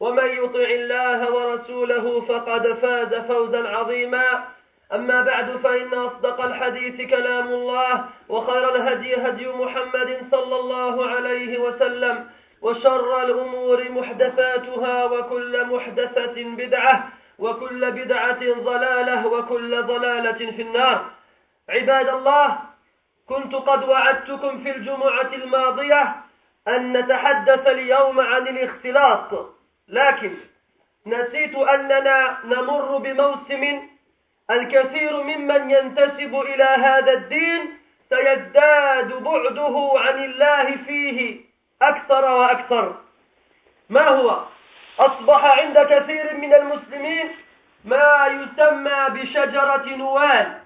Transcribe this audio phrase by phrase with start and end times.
[0.00, 4.44] ومن يطع الله ورسوله فقد فاز فوزا عظيما.
[4.94, 12.30] أما بعد فإن أصدق الحديث كلام الله وخير الهدي هدي محمد صلى الله عليه وسلم
[12.62, 21.04] وشر الأمور محدثاتها وكل محدثة بدعة وكل بدعة ضلالة وكل ضلالة في النار.
[21.68, 22.58] عباد الله
[23.28, 26.14] كنت قد وعدتكم في الجمعة الماضية
[26.68, 29.55] أن نتحدث اليوم عن الاختلاط.
[29.88, 30.34] لكن
[31.06, 33.88] نسيت أننا نمر بموسم
[34.50, 37.78] الكثير ممن ينتسب إلى هذا الدين
[38.08, 41.40] سيزداد بعده عن الله فيه
[41.82, 42.94] أكثر وأكثر.
[43.90, 44.44] ما هو؟
[44.98, 47.28] أصبح عند كثير من المسلمين
[47.84, 50.58] ما يسمى بشجرة نوال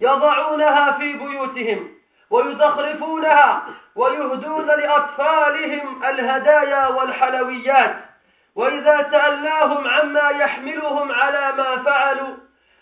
[0.00, 1.94] يضعونها في بيوتهم
[2.30, 8.13] ويزخرفونها ويهدون لأطفالهم الهدايا والحلويات.
[8.56, 12.36] وإذا سألناهم عما يحملهم على ما فعلوا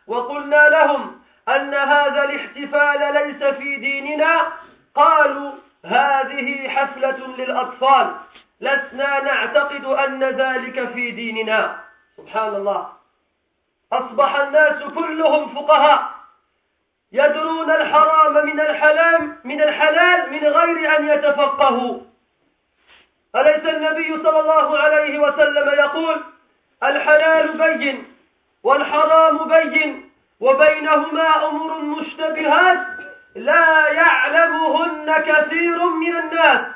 [0.06, 4.42] وقلنا لهم أن هذا الاحتفال ليس في ديننا
[4.94, 5.52] قالوا
[5.84, 8.14] هذه حفلة للأطفال.
[8.60, 11.80] لسنا نعتقد أن ذلك في ديننا.
[12.16, 12.88] سبحان الله.
[13.92, 16.10] أصبح الناس كلهم فقهاء.
[17.12, 22.00] يدرون الحرام من الحلال من الحلال من غير أن يتفقهوا.
[23.36, 26.22] أليس النبي صلى الله عليه وسلم يقول
[26.82, 28.04] الحلال بين
[28.62, 30.10] والحرام بين
[30.40, 32.86] وبينهما أمور مشتبهات
[33.34, 36.66] لا يعلمهن كثير من الناس.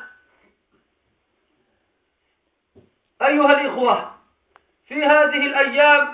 [3.22, 4.10] أيها الإخوة
[4.88, 6.08] في هذه الأيام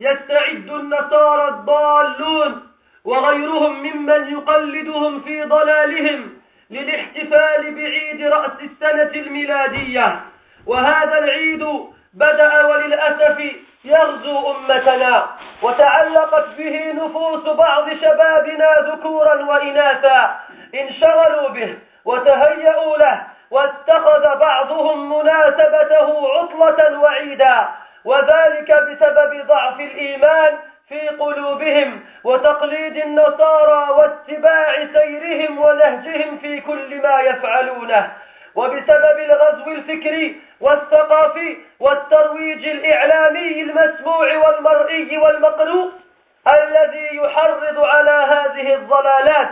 [0.00, 2.68] يستعد النصارى الضالون
[3.04, 6.37] وغيرهم ممن يقلدهم في ضلالهم
[6.70, 10.20] للاحتفال بعيد رأس السنة الميلادية.
[10.66, 11.66] وهذا العيد
[12.14, 13.38] بدأ وللأسف
[13.84, 15.26] يغزو أمتنا
[15.62, 20.40] وتعلقت به نفوس بعض شبابنا ذكورا وإناثا.
[20.74, 27.68] انشغلوا به وتهيأوا له واتخذ بعضهم مناسبته عطلة وعيدا.
[28.04, 30.58] وذلك بسبب ضعف الإيمان
[30.88, 38.12] في قلوبهم وتقليد النصارى واتباع سيرهم ونهجهم في كل ما يفعلونه.
[38.54, 45.90] وبسبب الغزو الفكري والثقافي والترويج الإعلامي المسموع والمرئي والمقروء
[46.52, 49.48] الذي يحرض على هذه الضلالات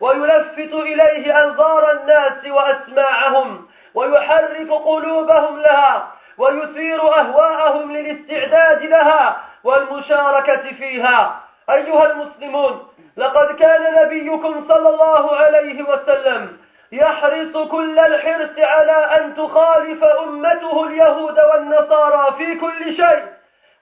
[0.00, 11.40] ويلفت إليه أنظار الناس وأسماعهم ويحرك قلوبهم لها ويثير أهواءهم للاستعداد لها والمشاركة فيها.
[11.70, 16.58] أيها المسلمون لقد كان نبيكم صلى الله عليه وسلم
[16.92, 23.24] يحرص كل الحرص على أن تخالف أمته اليهود والنصارى في كل شيء.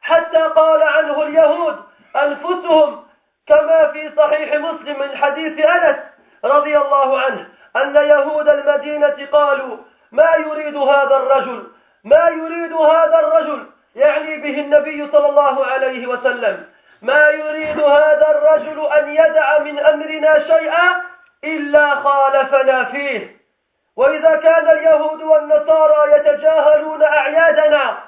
[0.03, 1.77] حتى قال عنه اليهود
[2.17, 3.05] أنفسهم
[3.47, 5.97] كما في صحيح مسلم من حديث أنس
[6.45, 9.77] رضي الله عنه أن يهود المدينة قالوا
[10.13, 11.67] ما يريد هذا الرجل
[12.05, 13.67] ما يريد هذا الرجل؟
[13.97, 16.67] يعني به النبي صلى الله عليه وسلم.
[17.03, 21.03] ما يريد هذا الرجل أن يدع من أمرنا شيئا
[21.45, 23.37] إلا خالفنا فيه.
[23.97, 27.99] وإذا كان اليهود والنصارى يتجاهلون أعيادنا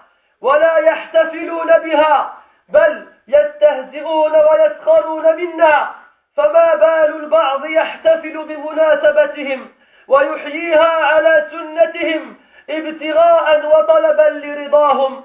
[0.41, 2.35] ولا يحتفلون بها
[2.69, 5.91] بل يستهزئون ويسخرون منا
[6.37, 9.69] فما بال البعض يحتفل بمناسبتهم
[10.09, 12.37] ويحييها على سنتهم
[12.71, 15.25] ابتغاء وطلبا لرضاهم.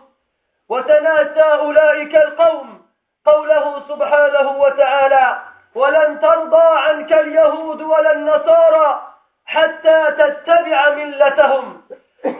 [0.71, 2.81] وتناسى أولئك القوم
[3.25, 5.39] قوله سبحانه وتعالى
[5.75, 9.07] ولن ترضى عنك اليهود ولا النصارى
[9.45, 11.81] حتى تتبع ملتهم.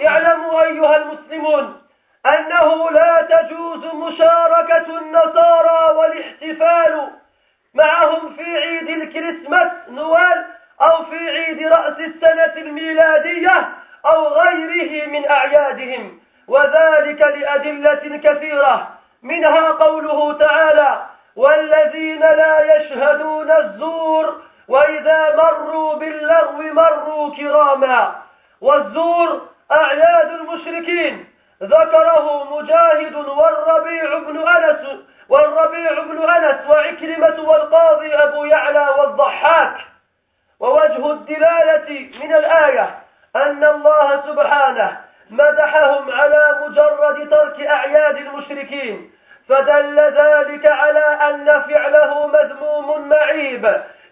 [0.08, 1.82] اعلموا أيها المسلمون
[2.34, 7.08] أنه لا تجوز مشاركة النصارى والاحتفال
[7.74, 10.46] معهم في عيد كريسماس نوال
[10.82, 13.70] أو في عيد رأس السنة الميلادية
[14.06, 16.21] أو غيره من أعيادهم.
[16.52, 18.88] وذلك لأدلة كثيرة.
[19.24, 21.06] منها قوله تعالى
[21.36, 28.16] والذين لا يشهدون الزور وإذا مروا باللغو مروا كراما.
[28.62, 31.28] والزور أعياد المشركين.
[31.64, 35.00] ذكره مجاهد والربيع بن أنس
[35.30, 39.76] والربيع بن أنس وعكرمة والقاضي أبو يعلى والضحاك.
[40.60, 42.90] ووجه الدلالة من الآية
[43.36, 49.12] أن الله سبحانه مدحهم على مجرد ترك أعياد المشركين
[49.50, 53.66] فدل ذلك على أن فعله مذموم معيب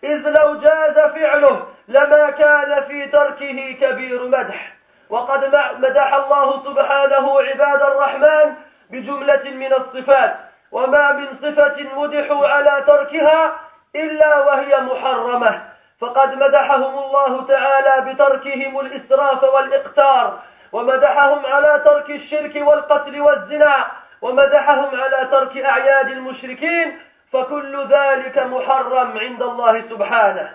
[0.04, 4.74] إذ لو جاز فعله لما كان في تركه كبير مدح.
[5.10, 8.54] وقد مدح الله سبحانه عباد الرحمن
[8.92, 10.36] بجملة من الصفات
[10.71, 13.54] وما من صفة مدحوا على تركها
[13.95, 15.62] إلا وهي محرمة.
[16.01, 20.39] فقد مدحهم الله تعالى بتركهم الإسراف والإقتار.
[20.71, 23.86] ومدحهم على ترك الشرك والقتل والزنا
[24.21, 27.00] ومدحهم على ترك أعياد المشركين
[27.33, 30.50] فكل ذلك محرم عند الله سبحانه.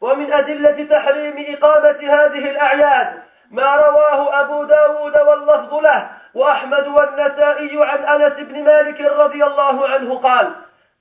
[0.00, 8.22] ومن أدلة تحريم إقامة هذه الأعياد ما رواه أبو داود واللفظ له وأحمد والنسائي عن
[8.22, 10.52] أنس بن مالك رضي الله عنه قال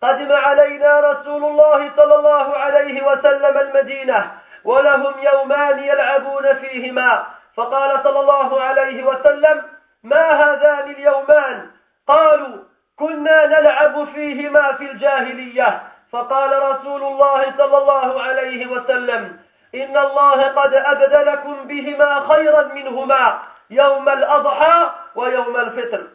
[0.02, 4.32] قدم علينا رسول الله صلى الله عليه وسلم المدينة
[4.64, 7.26] ولهم يومان يلعبون فيهما.
[7.56, 9.64] فقال صلى الله عليه وسلم
[10.04, 11.68] ما هذان اليومان؟
[12.08, 12.58] قالوا
[13.00, 15.82] كنا نلعب فيهما في الجاهلية.
[16.12, 19.40] فقال رسول الله صلى الله عليه وسلم
[19.76, 26.08] إن الله قد أبدلكم بهما خيرا منهما يوم الأضحى ويوم الفطر.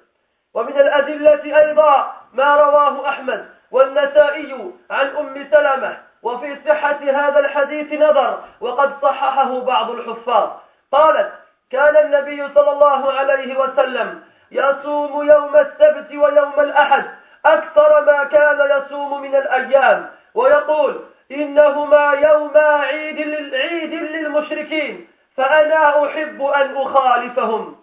[0.54, 8.44] ومن الأدلة أيضا ما رواه أحمد والنسائي عن أم سلمة وفي صحة هذا الحديث نظر
[8.60, 10.50] وقد صححه بعض الحفاظ.
[10.94, 11.32] قالت
[11.72, 17.04] كان النبي صلى الله عليه وسلم يصوم يوم السبت ويوم الأحد
[17.46, 21.00] أكثر ما كان يصوم من الأيام ويقول
[21.32, 27.76] إنهما يوم عيد للعيد للمشركين فأنا أحب أن أخالفهم.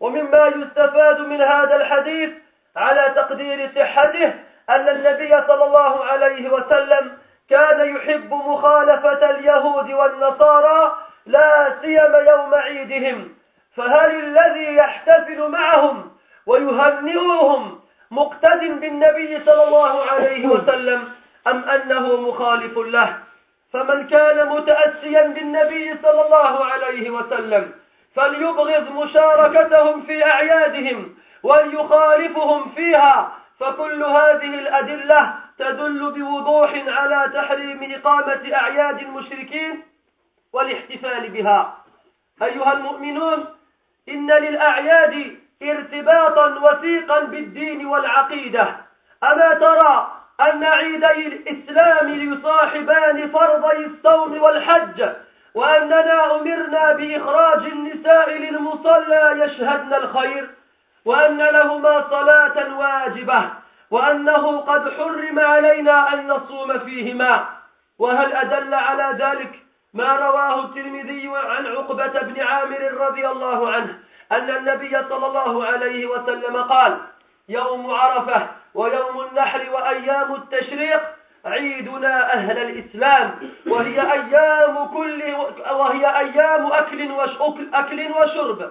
[0.00, 2.30] ومما يستفاد من هذا الحديث
[2.76, 4.34] على تقدير صحته
[4.70, 7.18] أن النبي صلى الله عليه وسلم
[7.50, 10.96] كان يحب مخالفة اليهود والنصارى
[11.28, 13.34] لا سيما يوم عيدهم
[13.76, 16.10] فهل الذي يحتفل معهم
[16.46, 17.80] ويهنئهم
[18.10, 21.12] مقتد بالنبي صلى الله عليه وسلم
[21.46, 23.18] أم أنه مخالف له؟
[23.72, 27.72] فمن كان متأسيا بالنبي صلى الله عليه وسلم
[28.14, 38.98] فليبغض مشاركتهم في أعيادهم وليخالفهم فيها فكل هذه الأدلة تدل بوضوح على تحريم إقامة أعياد
[38.98, 39.82] المشركين
[40.52, 41.74] والاحتفال بها.
[42.42, 43.44] أيها المؤمنون
[44.08, 48.76] إن للأعياد ارتباطا وثيقا بالدين والعقيدة.
[49.22, 55.08] أما ترى أن عيدي الإسلام يصاحبان فرضي الصوم والحج
[55.54, 60.50] وأننا أمرنا بإخراج النساء للمصلى يشهدن الخير
[61.04, 63.50] وأن لهما صلاة واجبة
[63.90, 67.46] وأنه قد حرم علينا أن نصوم فيهما.
[67.98, 69.67] وهل أدل على ذلك؟
[69.98, 73.98] ما رواه الترمذي عن عقبة بن عامر رضي الله عنه
[74.32, 76.98] أن النبي صلى الله عليه وسلم قال
[77.48, 81.00] يوم عرفة ويوم النحر وأيام التشريق
[81.44, 83.34] عيدنا أهل الإسلام
[83.66, 85.22] وهي أيام كل
[85.70, 87.10] وهي أيام أكل
[87.74, 88.70] أكل وشرب.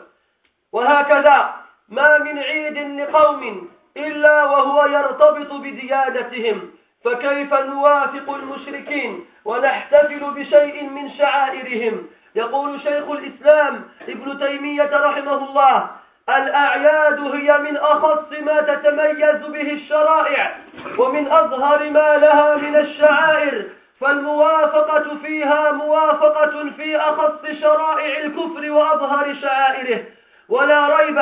[0.72, 1.54] وهكذا
[1.90, 6.72] ما من عيد لقوم إلا وهو يرتبط بديانتهم
[7.06, 15.90] فكيف نوافق المشركين ونحتفل بشيء من شعائرهم؟ يقول شيخ الإسلام ابن تيمية رحمه الله
[16.30, 20.58] الأعياد هي من أخص ما تتميز به الشرائع
[20.98, 23.66] ومن أظهر ما لها من الشعائر
[24.02, 30.04] فالموافقة فيها موافقة في أخص شرائع الكفر وأظهر شعائره.
[30.50, 31.18] ولا ريب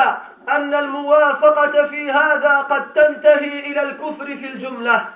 [0.48, 5.08] أن الموافقة في هذا قد تنتهي إلى الكفر في الجملة.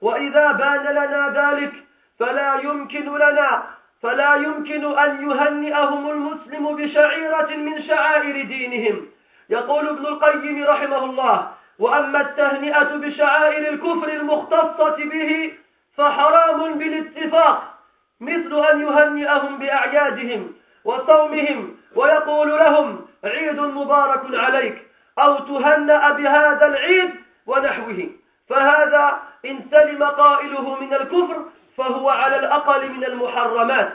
[0.00, 1.72] وإذا بان لنا ذلك
[2.18, 3.62] فلا يمكن لنا
[4.02, 9.06] فلا يمكن أن يهنئهم المسلم بشعيرة من شعائر دينهم.
[9.50, 15.52] يقول ابن القيم رحمه الله وأما التهنئة بشعائر الكفر المختصة به
[15.96, 17.74] فحرام بالاتفاق
[18.20, 20.52] مثل أن يهنئهم بأعيادهم
[20.84, 24.82] وصومهم ويقول لهم عيد مبارك عليك
[25.18, 27.10] أو تهنأ بهذا العيد
[27.46, 28.08] ونحوه.
[28.48, 31.44] فهذا إن سلم قائله من الكفر
[31.76, 33.92] فهو على الأقل من المحرمات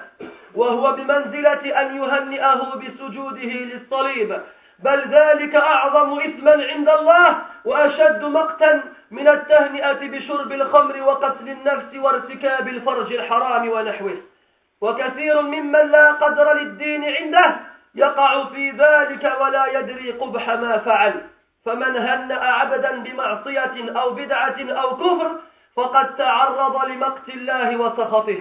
[0.56, 4.42] وهو بمنزلة أن يهنئه بسجوده للصليب
[4.80, 12.68] بل ذلك أعظم إثما عند الله وأشد مقتا من التهنئة بشرب الخمر وقتل النفس وارتكاب
[12.68, 14.18] الفرج الحرام ونحوه.
[14.82, 17.56] وكثير ممن لا قدر للدين عنده
[17.96, 21.14] يقع في ذلك ولا يدري قبح ما فعل.
[21.66, 25.40] فمن هنأ عبدا بمعصية أو بدعة أو كفر
[25.76, 28.40] فقد تعرض لمقت الله وسخطه.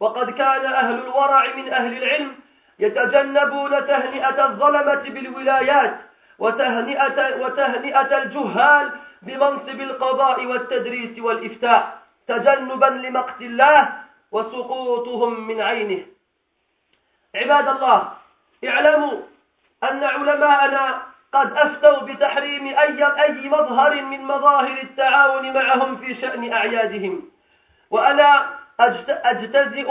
[0.00, 2.36] وقد كان أهل الورع من أهل العلم
[2.78, 5.96] يتجنبون تهنئة الظلمة بالولايات
[6.38, 8.90] وتهنئة, وتهنئة الجهال
[9.22, 13.88] بمنصب القضاء والتدريس والإفتاء تجنبا لمقت الله
[14.32, 16.06] وسقوطهم من عينه.
[17.34, 18.12] عباد الله
[18.64, 19.20] اعلموا
[19.82, 21.02] أن علماءنا
[21.34, 27.22] قد أفتوا بتحريم أي, أي مظهر من مظاهر التعاون معهم في شأن أعيادهم.
[27.90, 28.46] وأنا
[29.10, 29.90] أجتزئ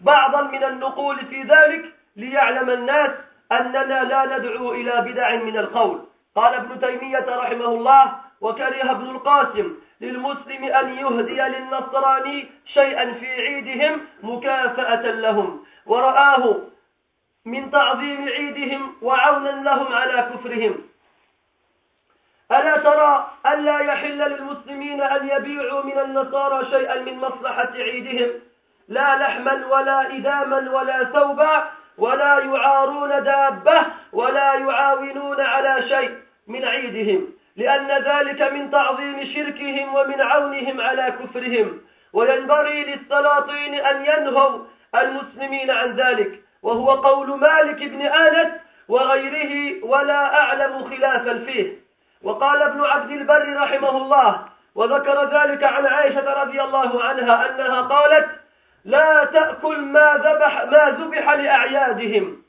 [0.00, 1.84] بعضا من النقول في ذلك
[2.16, 3.10] ليعلم الناس
[3.52, 6.00] أننا لا ندعو إلى بدع من القول.
[6.36, 14.00] قال ابن تيمية رحمه الله وكره ابن القاسم للمسلم أن يهدي للنصراني شيئا في عيدهم
[14.22, 16.56] مكافأة لهم ورآه
[17.44, 20.74] من تعظيم عيدهم وعونا لهم على كفرهم.
[22.52, 28.30] ألا ترى ألا يحل للمسلمين أن يبيعوا من النصارى شيئا من مصلحة عيدهم؟
[28.88, 36.10] لا لحما ولا إداما ولا ثوبا ولا يعارون دابة ولا يعاونون على شيء
[36.46, 41.80] من عيدهم لأن ذلك من تعظيم شركهم ومن عونهم على كفرهم.
[42.12, 46.42] وينبغي للسلاطين أن ينهوا المسلمين عن ذلك.
[46.62, 48.52] وهو قول مالك بن آنس
[48.88, 51.72] وغيره ولا أعلم خلافا فيه.
[52.22, 58.28] وقال ابن عبد البر رحمه الله وذكر ذلك عن عائشة رضي الله عنها أنها قالت
[58.84, 62.42] لا تأكل ما ذبح ما ذبح لأعيادهم.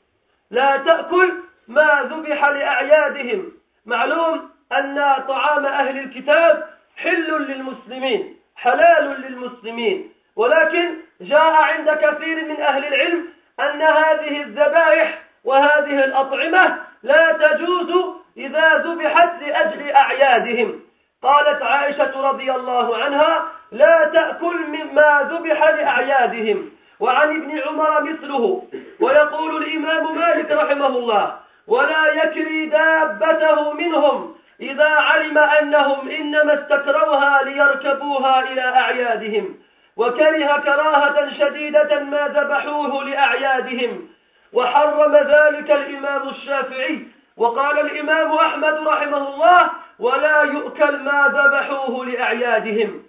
[0.50, 1.32] لا تأكل
[1.68, 3.52] ما ذبح لأعيادهم.
[3.86, 10.12] معلوم أن طعام أهل الكتاب حل للمسلمين حلال للمسلمين.
[10.36, 13.28] ولكن جاء عند كثير من أهل العلم
[13.60, 17.90] أن هذه الذبائح وهذه الأطعمة لا تجوز
[18.36, 20.80] إذا ذبحت لأجل أعيادهم.
[21.22, 26.70] قالت عائشة رضي الله عنها لا تأكل مما ذبح لأعيادهم.
[27.00, 28.62] وعن ابن عمر مثله
[29.00, 38.40] ويقول الإمام مالك رحمه الله ولا يكري دابته منهم إذا علم أنهم إنما استكروها ليركبوها
[38.40, 39.56] إلى أعيادهم.
[39.96, 44.08] وكره كراهة شديدة ما ذبحوه لأعيادهم
[44.52, 47.06] وحرم ذلك الإمام الشافعي.
[47.36, 53.02] وقال الإمام أحمد رحمه الله ولا يؤكل ما ذبحوه لأعيادهم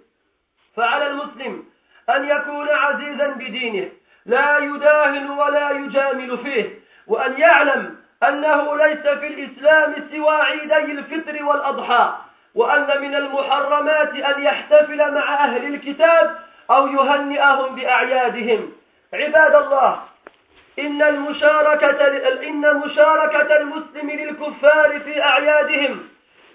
[0.76, 1.64] فعلى المسلم
[2.10, 3.88] أن يكون عزيزا بدينه
[4.26, 12.14] لا يداهن ولا يجامل فيه وأن يعلم أنه ليس في الإسلام سوى عيدي الفطر والأضحى
[12.54, 16.38] وأن من المحرمات أن يحتفل مع أهل الكتاب
[16.70, 18.72] أو يهنئهم بأعيادهم.
[19.14, 20.00] عباد الله
[20.78, 22.06] إن المشاركة
[22.48, 26.08] إن مشاركة المسلم للكفار في أعيادهم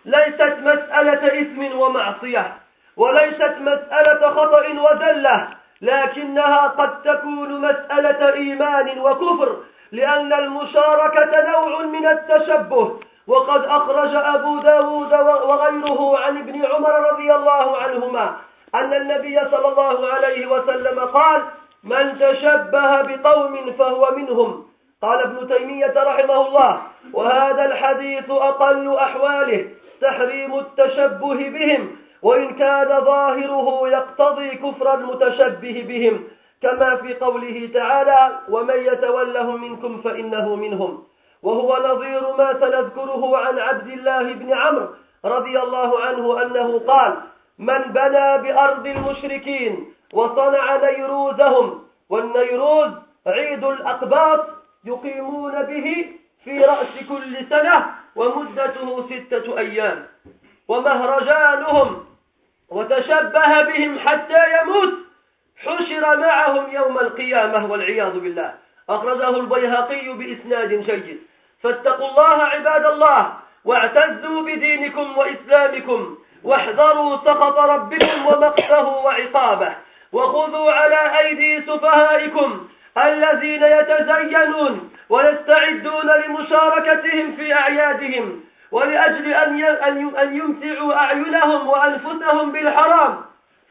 [0.06, 2.54] ليست مسألة إثم ومعصية
[2.98, 5.48] وليست مسألة خطأ وزلة
[5.82, 9.58] لكنها قد تكون مسألة إيمان وكفر
[9.92, 13.00] لأن المشاركة نوع من التشبه.
[13.28, 18.36] وقد أخرج أبو داود وغيره عن ابن عمر رضي الله عنهما
[18.76, 21.42] أن النبي صلى الله عليه وسلم قال
[21.84, 24.66] من تشبه بقوم فهو منهم.
[25.02, 26.82] قال ابن تيمية رحمه الله
[27.14, 29.68] وهذا الحديث أقل أحواله
[30.02, 36.24] تحريم التشبه بهم وإن كان ظاهره يقتضي كفر المتشبه بهم
[36.62, 41.04] كما في قوله تعالى ومن يتولهم منكم فإنه منهم.
[41.44, 44.88] وهو نظير ما سنذكره عن عبد الله بن عمرو
[45.26, 47.14] رضي الله عنه أنه قال
[47.60, 52.92] من بنى بأرض المشركين وصنع نيروزهم والنيروز
[53.28, 54.48] عيد الأقباط
[54.86, 56.06] يقيمون به
[56.44, 57.86] في رأس كل سنة
[58.16, 60.08] ومدته ستة أيام.
[60.68, 62.06] ومهرجانهم
[62.70, 64.94] وتشبه بهم حتى يموت
[65.58, 68.54] حشر معهم يوم القيامة والعياذ بالله.
[68.90, 71.20] أخرجه البيهقي بإسناد جيد.
[71.64, 73.34] فاتقوا الله عباد الله
[73.66, 76.18] واعتزوا بدينكم وإسلامكم.
[76.44, 79.76] واحذروا سخط ربكم ومقته وعقابه
[80.14, 82.68] وخذوا على أيدي سفهائكم
[82.98, 89.34] الذين يتزينون ويستعدون لمشاركتهم في أعيادهم ولأجل
[90.18, 93.22] أن يمتعوا أعينهم وأنفسهم بالحرام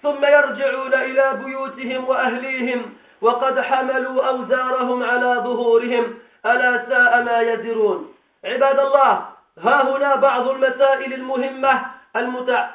[0.03, 2.83] ثم يرجعون إلى بيوتهم وأهليهم
[3.21, 6.15] وقد حملوا أوزارهم على ظهورهم.
[6.47, 8.15] ألا ساء ما يزرون.
[8.45, 9.27] عباد الله
[9.65, 11.81] ها هنا بعض المسائل المهمة
[12.17, 12.69] المتع...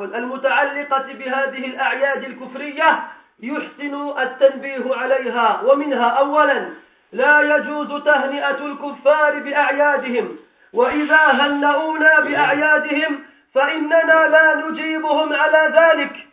[0.00, 3.02] المتعلقة بهذه الأعياد الكفرية
[3.40, 6.68] يحسن التنبيه عليها ومنها أولا
[7.12, 10.36] لا يجوز تهنئة الكفار بأعيادهم
[10.72, 13.22] وإذا هنؤونا بأعيادهم
[13.54, 16.26] فإننا لا نجيبهم على ذلك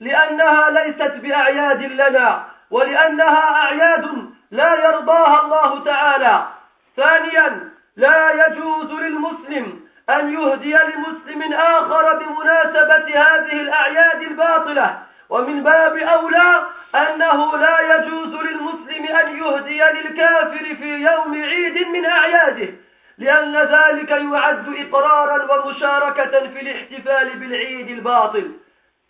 [0.00, 6.46] لأنها ليست بأعياد لنا ولأنها أعياد لا يرضاها الله تعالى.
[6.96, 14.98] ثانيا لا يجوز للمسلم أن يهدي لمسلم آخر بمناسبة هذه الأعياد الباطلة.
[15.30, 22.68] ومن باب أولى أنه لا يجوز للمسلم أن يهدي للكافر في يوم عيد من أعياده
[23.18, 28.50] لأن ذلك يعد إقرارا ومشاركة في الاحتفال بالعيد الباطل.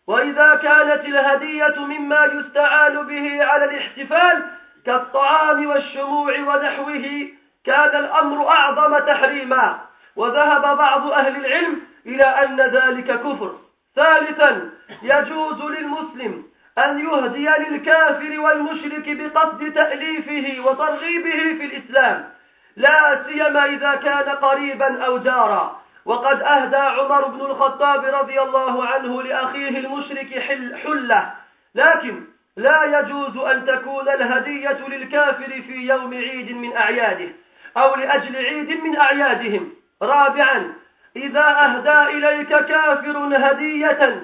[0.07, 4.43] وإذا كانت الهدية مما يستعان به على الاحتفال
[4.87, 7.29] كالطعام والشموع ونحوه
[7.67, 9.79] كان الأمر أعظم تحريما.
[10.17, 13.55] وذهب بعض أهل العلم إلى أن ذلك كفر.
[13.97, 14.71] ثالثا
[15.03, 16.45] يجوز للمسلم
[16.79, 22.29] أن يهدي للكافر والمشرك بقصد تأليفه وترغيبه في الإسلام
[22.77, 25.81] لا سيما إذا كان قريبا أو جارا.
[26.05, 31.33] وقد أهدى عمر بن الخطاب رضي الله عنه لأخيه المشرك حل حلة.
[31.75, 32.25] لكن
[32.57, 37.29] لا يجوز أن تكون الهدية للكافر في يوم عيد من أعياده
[37.77, 39.73] أو لأجل عيد من أعيادهم.
[40.07, 40.75] رابعا
[41.17, 44.23] إذا أهدى إليك كافر هدية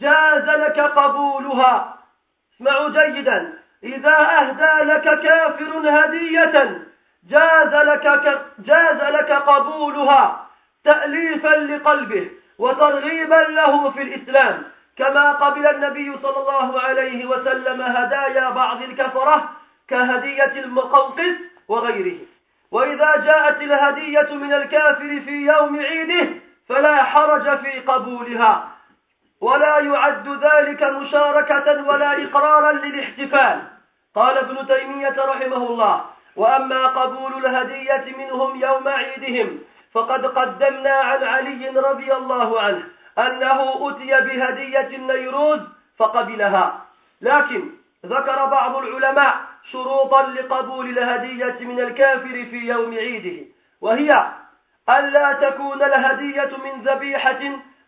[0.00, 1.98] جاز لك قبولها.
[2.56, 6.82] اسمعوا جيدا إذا أهدى لك كافر هدية
[7.30, 10.46] جاز لك, جاز لك قبولها
[10.84, 14.62] تأليفا لقلبه وترغيبا له في الإسلام.
[14.96, 19.50] كما قبل النبي صلى الله عليه وسلم هدايا بعض الكفرة
[19.88, 21.36] كهدية المقوقس
[21.68, 22.18] وغيره.
[22.72, 26.28] وإذا جاءت الهدية من الكافر في يوم عيده
[26.68, 28.68] فلا حرج في قبولها
[29.40, 33.62] ولا يعد ذلك مشاركة ولا إقرارا للاحتفال.
[34.14, 36.04] قال ابن تيمية رحمه الله
[36.36, 39.58] وأما قبول الهدية منهم يوم عيدهم
[39.92, 42.84] فقد قدمنا عن علي رضي الله عنه
[43.18, 45.60] أنه أتي بهدية النيروز
[45.98, 46.84] فقبلها.
[47.22, 47.70] لكن
[48.06, 49.40] ذكر بعض العلماء
[49.72, 53.46] شروطا لقبول الهدية من الكافر في يوم عيده
[53.80, 54.32] وهي
[54.88, 57.38] ألا تكون الهدية من ذبيحة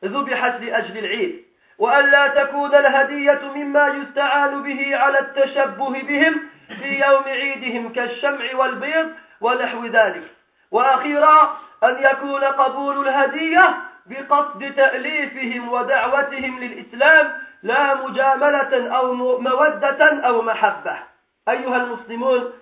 [0.04, 1.44] ذبحت لأجل العيد
[1.78, 6.40] وألا تكون الهدية مما يستعان به على التشبه بهم
[6.80, 10.22] في يوم عيدهم كالشمع والبيض ونحو ذلك.
[10.70, 21.09] وأخيرا أن يكون قبول الهدية بقصد تأليفهم ودعوتهم للإسلام لا مجاملة أو مودة أو محبة.
[21.50, 22.52] أيها المسلمون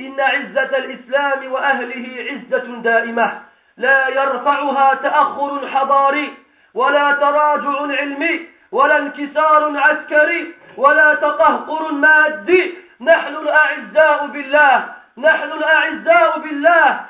[0.00, 3.42] إن عزة الإسلام وأهله عزة دائمة.
[3.76, 6.34] لا يرفعها تأخر حضاري
[6.74, 12.74] ولا تراجع علمي ولا انكسار عسكري ولا تقهقر مادي.
[13.00, 14.84] نحن الأعزاء بالله
[15.18, 17.00] نحن الأعزاء بالله.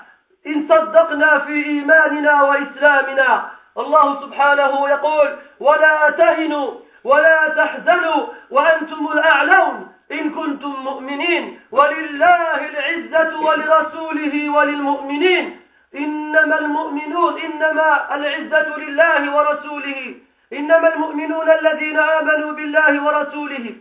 [0.47, 6.71] إن صدقنا في إيماننا وإسلامنا الله سبحانه يقول ولا تهنوا
[7.05, 9.96] ولا تحزنوا وأنتم الأعلون.
[10.13, 15.61] إن كنتم مؤمنين ولله العزة ولرسوله وللمؤمنين.
[15.95, 20.15] إنما المؤمنون إنما العزة لله ورسوله.
[20.53, 23.75] إنما المؤمنون الذين آمنوا بالله ورسوله.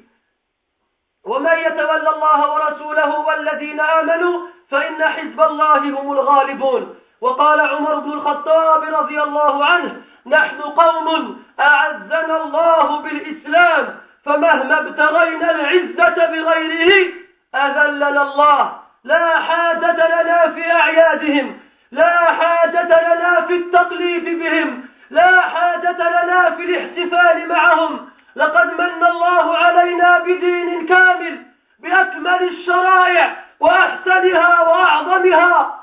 [1.25, 6.95] ومن يتولى الله ورسوله والذين آمنوا فإن حزب الله هم الغالبون.
[7.21, 16.25] وقال عمر بن الخطاب رضي الله عنه نحن قوم أعزنا الله بالإسلام فمهما ابتغينا العزة
[16.25, 17.13] بغيره
[17.55, 18.79] أذلنا الله.
[19.03, 21.59] لا حاجة لنا في أعيادهم
[21.91, 28.09] لا حاجة لنا في التقليد بهم لا حاجة لنا في الاحتفال معهم.
[28.35, 31.41] لقد من الله علينا بدين كامل
[31.79, 35.79] بأكمل الشرائع وأحسنها وأعظمها.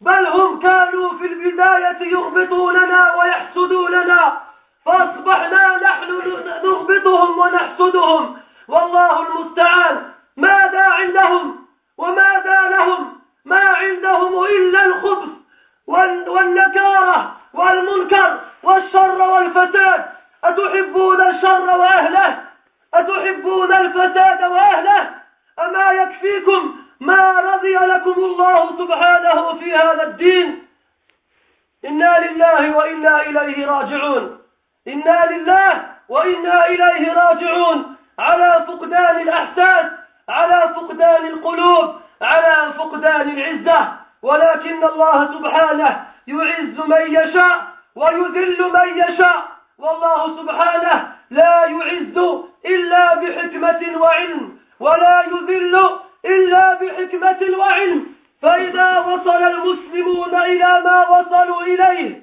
[0.00, 4.43] بل هم كانوا في البداية يغبطوننا ويحسدوننا.
[4.84, 6.10] فأصبحنا نحن
[6.64, 8.36] نغبطهم ونحسدهم.
[8.68, 10.12] والله المستعان.
[10.36, 11.66] ماذا عندهم؟
[11.98, 15.28] وماذا لهم؟ ما عندهم إلا الخبث
[16.26, 20.04] والنكارة والمنكر والشر والفساد.
[20.44, 22.44] أتحبون الشر وأهله؟
[22.94, 25.10] أتحبون الفساد وأهله؟
[25.58, 30.66] أما يكفيكم ما رضي لكم الله سبحانه في هذا الدين.
[31.84, 34.43] إنا لله وإنا إليه راجعون.
[34.88, 37.96] إنا لله وإنا إليه راجعون.
[38.18, 39.86] على فقدان الأحساس
[40.28, 43.92] على فقدان القلوب على فقدان العزة.
[44.22, 47.66] ولكن الله سبحانه يعز من يشاء
[47.96, 49.42] ويذل من يشاء.
[49.78, 52.18] والله سبحانه لا يعز
[52.66, 55.74] إلا بحكمة وعلم ولا يذل
[56.24, 58.06] إلا بحكمة وعلم.
[58.42, 62.22] فإذا وصل المسلمون إلى ما وصلوا إليه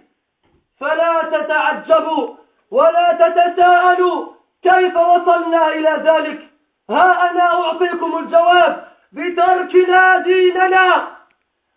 [0.80, 2.41] فلا تتعجبوا.
[2.72, 4.28] ولا تتساءلوا
[4.64, 6.50] كيف وصلنا إلى ذلك.
[6.90, 8.88] ها أنا أعطيكم الجواب.
[9.12, 11.08] بتركنا ديننا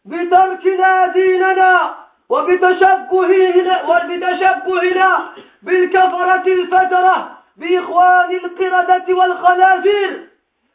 [0.05, 1.95] بتركنا ديننا
[2.29, 5.29] وبتشبهنا وبتشبهنا
[5.63, 10.29] بالكفرة الفجرة بإخوان القردة والخنازير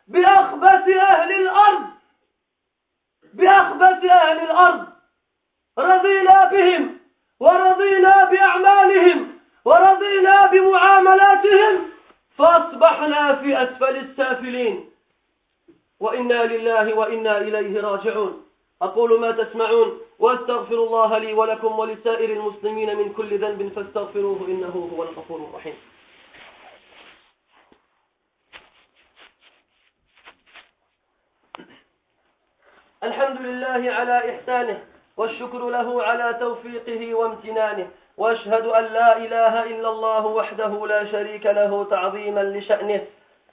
[0.08, 1.86] بأخبث أهل الأرض.
[3.34, 4.88] بأخبث أهل الأرض.
[5.80, 6.98] رضينا بهم
[7.40, 9.39] ورضينا بأعمالهم.
[9.66, 11.90] ورضينا بمعاملاتهم
[12.38, 14.90] فأصبحنا في أسفل السافلين.
[16.00, 18.46] وإنا لله وإنا إليه راجعون.
[18.82, 25.04] أقول ما تسمعون وأستغفر الله لي ولكم ولسائر المسلمين من كل ذنب فاستغفروه إنه هو
[25.04, 25.76] الغفور الرحيم.
[33.04, 34.84] الحمد لله على إحسانه
[35.18, 37.92] والشكر له على توفيقه وامتنانه.
[38.20, 43.02] وأشهد أن لا إله إلا الله وحده لا شريك له تعظيما لشأنه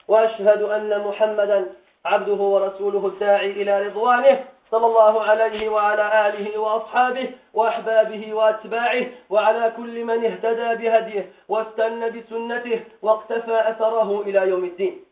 [0.09, 1.67] وأشهد أن محمدا
[2.05, 10.05] عبده ورسوله الداعي إلى رضوانه صلى الله عليه وعلى آله وأصحابه وأحبابه وأتباعه وعلى كل
[10.05, 15.03] من اهتدى بهديه واستنى بسنته واقتفى أثره إلى يوم الدين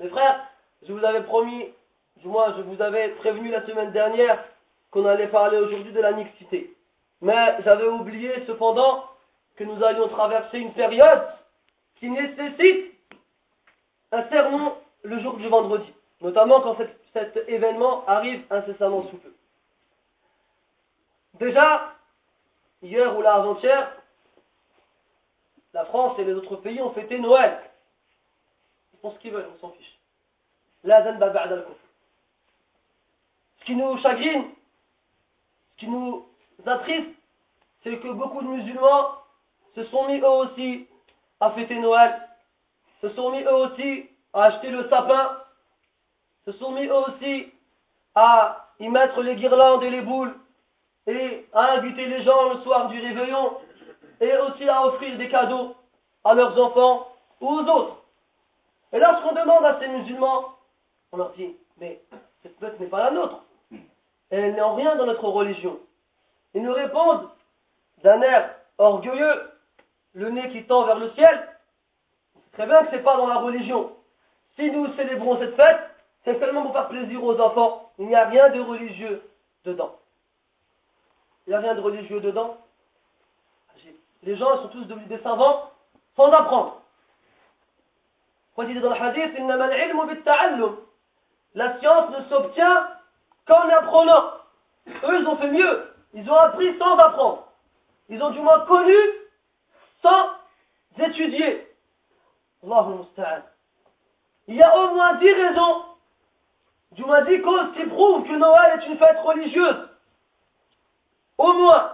[0.00, 0.40] Mes frères,
[0.82, 1.68] je vous avais promis,
[2.16, 4.38] du moins je vous avais prévenu la semaine dernière
[4.90, 6.74] qu'on allait parler aujourd'hui de la mixité.
[7.20, 9.04] Mais j'avais oublié cependant
[9.56, 11.26] que nous allions traverser une période
[11.96, 12.92] qui nécessite
[14.12, 15.92] un sermon le jour du vendredi
[16.24, 16.76] notamment quand
[17.12, 19.32] cet, événement arrive incessamment sous peu.
[21.34, 21.94] Déjà,
[22.82, 23.94] hier ou l'avant-hier,
[25.74, 27.60] la France et les autres pays ont fêté Noël.
[28.94, 29.98] Ils font ce qu'ils veulent, on s'en fiche.
[33.60, 34.46] Ce qui nous chagrine,
[35.72, 36.26] ce qui nous
[36.66, 37.10] attriste,
[37.82, 39.10] c'est que beaucoup de musulmans
[39.74, 40.86] se sont mis eux aussi
[41.40, 42.28] à fêter Noël,
[43.00, 45.38] se sont mis eux aussi à acheter le sapin,
[46.46, 47.52] se sont mis aussi
[48.14, 50.34] à y mettre les guirlandes et les boules
[51.06, 53.58] et à inviter les gens le soir du réveillon
[54.20, 55.74] et aussi à offrir des cadeaux
[56.24, 57.08] à leurs enfants
[57.40, 58.02] ou aux autres.
[58.92, 60.56] Et lorsqu'on demande à ces musulmans,
[61.12, 62.00] on leur dit, mais
[62.42, 63.42] cette fête n'est pas la nôtre.
[64.30, 65.78] Elle n'est en rien dans notre religion.
[66.54, 67.28] Ils nous répondent
[68.02, 69.50] d'un air orgueilleux,
[70.14, 71.48] le nez qui tend vers le ciel.
[72.52, 73.92] Très bien que ce n'est pas dans la religion.
[74.56, 75.80] Si nous célébrons cette fête,
[76.24, 77.90] c'est seulement pour faire plaisir aux enfants.
[77.98, 79.22] Il n'y a rien de religieux
[79.64, 79.96] dedans.
[81.46, 82.56] Il n'y a rien de religieux dedans.
[84.22, 85.70] Les gens sont tous devenus des savants
[86.16, 86.80] sans apprendre.
[88.54, 89.32] Quand il dit dans le hadith,
[91.54, 92.88] la science ne s'obtient
[93.46, 94.32] qu'en apprenant.
[94.86, 95.93] Eux, ils ont fait mieux.
[96.14, 97.48] Ils ont appris sans apprendre.
[98.08, 98.94] Ils ont du moins connu
[100.02, 100.30] sans
[100.98, 101.68] étudier.
[104.46, 105.84] Il y a au moins dix raisons
[106.94, 109.88] du moins dix causes qui prouvent que Noël est une fête religieuse.
[111.38, 111.90] Au moins.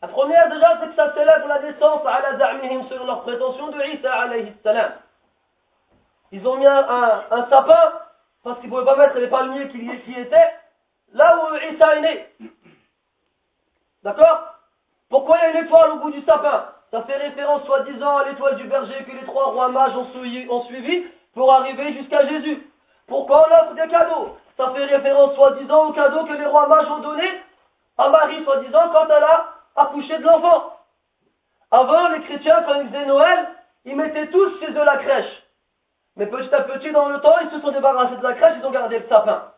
[0.00, 3.68] La première déjà, c'est que ça célèbre la naissance à la za'mihim selon leur prétention
[3.68, 4.92] de Isa alayhi salam.
[6.30, 7.92] Ils ont mis un, sapin
[8.44, 10.54] parce qu'ils ne pouvaient pas mettre les palmiers qui, y étaient
[11.14, 12.26] là où Isa est né.
[14.02, 14.54] D'accord
[15.08, 18.24] Pourquoi il y a une étoile au bout du sapin Ça fait référence soi-disant à
[18.24, 22.62] l'étoile du berger que les trois rois mages ont suivi pour arriver jusqu'à Jésus.
[23.06, 26.90] Pourquoi on offre des cadeaux Ça fait référence soi-disant aux cadeaux que les rois mages
[26.90, 27.42] ont donnés
[27.96, 30.76] à Marie, soi-disant, quand elle a accouché de l'enfant.
[31.70, 33.48] Avant, les chrétiens, quand ils faisaient Noël,
[33.84, 35.42] ils mettaient tous chez eux la crèche.
[36.16, 38.66] Mais petit à petit, dans le temps, ils se sont débarrassés de la crèche, ils
[38.66, 39.52] ont gardé le sapin.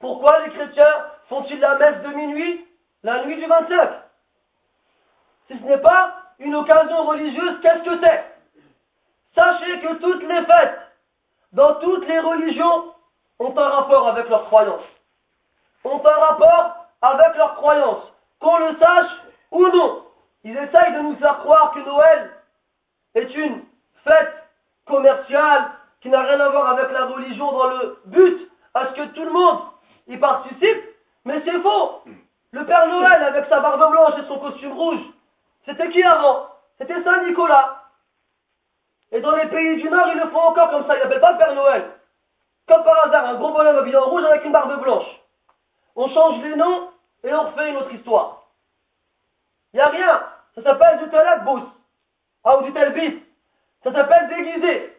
[0.00, 2.66] Pourquoi les chrétiens font-ils la messe de minuit,
[3.02, 3.90] la nuit du 25
[5.48, 8.24] Si ce n'est pas une occasion religieuse, qu'est-ce que c'est?
[9.34, 10.88] Sachez que toutes les fêtes
[11.52, 12.94] dans toutes les religions,
[13.38, 14.84] ont un rapport avec leurs croyances.
[15.84, 18.12] Ont un rapport avec leurs croyances.
[18.40, 19.10] Qu'on le sache
[19.50, 20.04] ou non.
[20.44, 22.30] Ils essayent de nous faire croire que Noël
[23.14, 23.64] est une
[24.04, 24.34] fête
[24.86, 29.06] commerciale qui n'a rien à voir avec la religion dans le but à ce que
[29.08, 29.60] tout le monde
[30.06, 30.87] y participe.
[31.28, 32.04] Mais c'est faux.
[32.52, 35.00] Le Père Noël avec sa barbe blanche et son costume rouge,
[35.66, 36.46] c'était qui avant?
[36.78, 37.82] C'était Saint-Nicolas.
[39.12, 40.96] Et dans les pays du Nord, ils le font encore comme ça.
[40.96, 41.90] Ils n'appellent pas le Père Noël.
[42.66, 45.20] Comme par hasard, un gros bonhomme habillé en rouge avec une barbe blanche.
[45.96, 46.88] On change les noms
[47.22, 48.44] et on refait une autre histoire.
[49.74, 50.22] Il n'y a rien.
[50.54, 51.68] Ça s'appelle du talabous.
[52.42, 53.22] Ah, ou du talbis.
[53.84, 54.96] Ça s'appelle déguiser.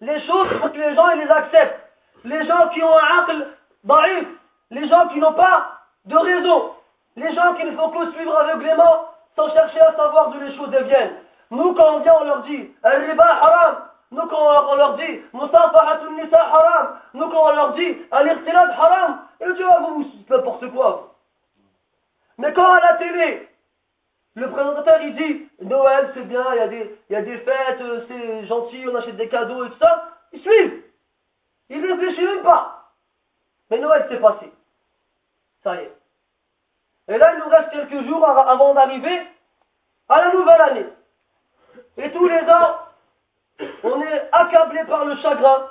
[0.00, 1.92] Les choses, pour que les gens ils les acceptent.
[2.24, 3.46] Les gens qui ont un aql
[3.84, 4.26] daif.
[4.70, 6.72] Les gens qui n'ont pas de raison.
[7.16, 10.70] Les gens qui ne font que suivre aveuglément sans chercher à savoir d'où les choses
[10.70, 11.16] deviennent.
[11.50, 13.76] Nous, quand on vient, on leur dit Al-riba haram.
[14.10, 16.98] Nous, quand on leur dit Musafahatun nisa haram.
[17.14, 19.18] Nous, quand on leur dit Al-irtilad haram.
[19.40, 21.14] Ils disent ah, vous, c'est n'importe quoi.
[22.38, 23.48] Mais quand à la télé,
[24.34, 27.82] le présentateur il dit Noël c'est bien, il y, a des, y a des fêtes,
[28.08, 30.82] c'est gentil, on achète des cadeaux et tout ça, ils suivent.
[31.70, 32.92] Ils ne réfléchissent même pas.
[33.70, 34.52] Mais Noël c'est passé.
[35.74, 39.26] Et là il nous reste quelques jours avant d'arriver
[40.08, 40.86] à la nouvelle année.
[41.96, 42.78] Et tous les ans,
[43.82, 45.68] on est accablé par le chagrin,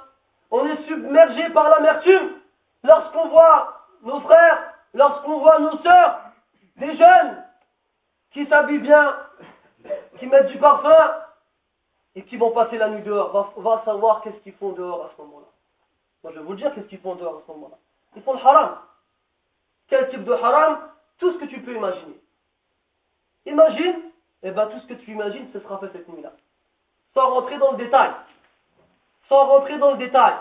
[0.52, 2.40] on est submergé par l'amertume
[2.84, 6.20] lorsqu'on voit nos frères, lorsqu'on voit nos sœurs,
[6.78, 7.44] des jeunes
[8.32, 9.18] qui s'habillent bien,
[10.20, 11.22] qui mettent du parfum
[12.16, 13.54] et qui vont passer la nuit dehors.
[13.56, 15.48] On va, savoir qu'est-ce qu'ils font dehors à ce moment-là.
[16.24, 17.76] Moi, je vais vous le dire, qu'est-ce qu'ils font dehors à ce moment-là.
[18.16, 18.78] Ils font le haram.
[19.88, 20.80] Quel type de haram
[21.20, 22.20] Tout ce que tu peux imaginer.
[23.46, 24.06] Imagine
[24.48, 26.32] eh bien tout ce que tu imagines, ce sera fait cette nuit-là.
[27.16, 28.12] Sans rentrer dans le détail.
[29.28, 30.36] Sans rentrer dans le détail.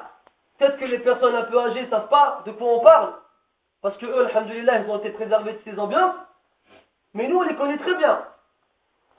[0.58, 3.14] Peut-être que les personnes un peu âgées ne savent pas de quoi on parle.
[3.80, 6.16] Parce que eux, alhamdulillah, ils ont été préservés de ces ambiances.
[7.14, 8.26] Mais nous, on les connaît très bien.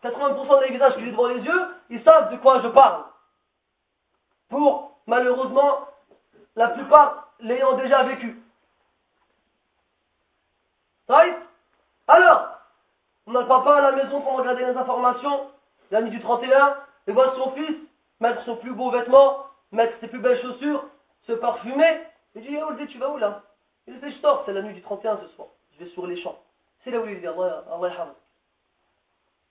[0.04, 3.06] 80% des visages que j'ai devant les yeux, ils savent de quoi je parle.
[4.50, 5.88] Pour, malheureusement,
[6.56, 8.40] la plupart l'ayant déjà vécu.
[11.08, 12.60] Alors,
[13.28, 15.52] on a le papa à la maison pour regarder les informations,
[15.92, 17.78] la nuit du 31, et voit son fils
[18.20, 20.86] mettre son plus beau vêtement, mettre ses plus belles chaussures,
[21.28, 22.02] se parfumer.
[22.36, 23.44] Il dit, oh, tu vas où là?
[23.88, 25.50] Il dit, je sors, c'est la nuit du 31 ce soir.
[25.74, 26.42] Je vais sur les champs.
[26.84, 28.16] C'est là où il dit, Allah, Allah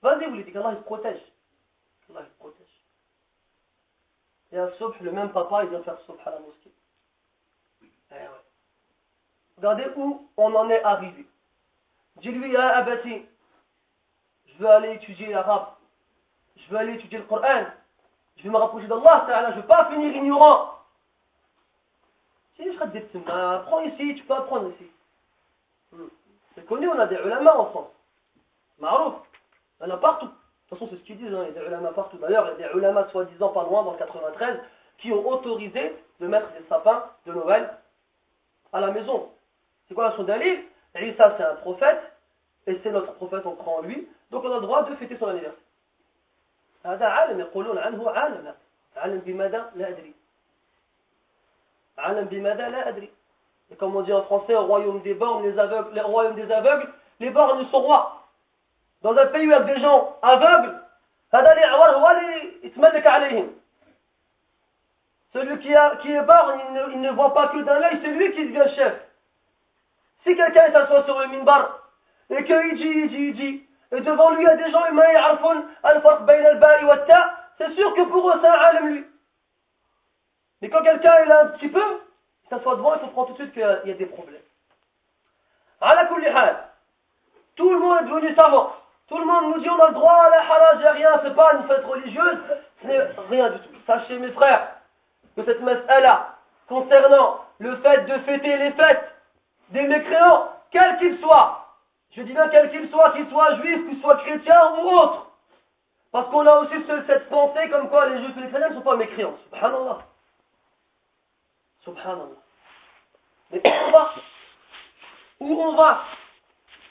[0.03, 1.21] Vas-y, vous lui dites qu'Allah il se protège.
[2.11, 2.67] Allah il se protège.
[4.53, 6.73] Et à Subh, le même papa, il vient faire Subh à la mosquée.
[7.83, 8.29] Eh ouais.
[9.57, 11.27] Regardez où on en est arrivé.
[12.17, 13.23] Dis-lui, à Abati,
[14.47, 15.67] je veux aller étudier l'arabe,
[16.57, 17.65] je veux aller étudier le Coran,
[18.37, 20.75] je veux me rapprocher d'Allah, je ne veux pas finir ignorant.
[22.57, 24.91] Si je des apprends ici, tu peux apprendre ici.
[25.93, 26.07] Hmm.
[26.55, 27.91] C'est connu, on a des ulama en France.
[28.79, 29.15] Marouf.
[29.81, 30.27] Il y en a partout.
[30.27, 30.31] De
[30.69, 31.47] toute façon, c'est ce qu'ils disent, hein.
[31.49, 32.17] il y a des ulama partout.
[32.19, 34.61] D'ailleurs, il y a des ulama soi-disant pas loin, dans le 93,
[34.99, 37.77] qui ont autorisé de mettre des sapins de Noël
[38.73, 39.31] à la maison.
[39.89, 40.25] C'est quoi la son
[40.94, 42.02] d'Ali Isa, c'est un prophète,
[42.68, 44.08] et c'est notre prophète, on croit en lui.
[44.32, 45.64] Donc on a le droit de fêter son anniversaire.
[46.86, 48.54] هذا عالم يقولون عنه عالم
[48.98, 50.14] عالم بماذا لا أدري
[51.98, 53.10] عالم بماذا لا أدري
[53.72, 56.52] et comme on dit en français au royaume des bornes les aveugles les royaume des
[56.52, 56.88] aveugles
[57.20, 58.28] les bornes sont rois
[59.02, 60.80] dans un pays où il y a des gens aveugles
[61.34, 63.56] هذا الإعوار هو اللي يتملك عليهم
[65.34, 68.00] celui qui, a, qui est borgne il ne, il ne voit pas que d'un œil
[68.02, 68.94] c'est lui qui devient chef
[70.25, 71.79] Si quelqu'un s'assoit sur le minbar
[72.31, 74.85] et qu'il dit, il dit, il dit, et devant lui il y a des gens,
[74.87, 75.03] humains,
[77.59, 79.07] c'est sûr que pour eux c'est un alim lui.
[80.63, 82.01] Mais quand quelqu'un est là un petit peu,
[82.45, 84.41] il s'assoit devant, il comprend tout de suite qu'il y, a des problèmes.
[87.57, 88.73] Tout le monde est devenu savant.
[89.09, 91.35] Tout le monde nous dit on a le droit à la halal, j'ai rien, c'est
[91.35, 92.39] pas une fête religieuse,
[92.81, 93.75] ce n'est rien du tout.
[93.87, 94.69] Sachez mes frères
[95.37, 96.37] que cette messe là
[96.69, 99.14] concernant le fait de fêter les fêtes,
[99.71, 101.65] des mécréants, quels qu'ils soient,
[102.17, 105.27] je dis bien quel qu'il soit, qu'il soit juif, qu'il soit chrétien ou autre.
[106.13, 108.83] Parce qu'on a aussi cette pensée comme quoi les juifs et les chrétiens ne sont
[108.83, 109.37] pas mécréants.
[109.51, 109.99] Subhanallah.
[111.83, 112.39] Subhanallah.
[113.51, 114.15] Mais où on va?
[115.41, 116.03] Où on va?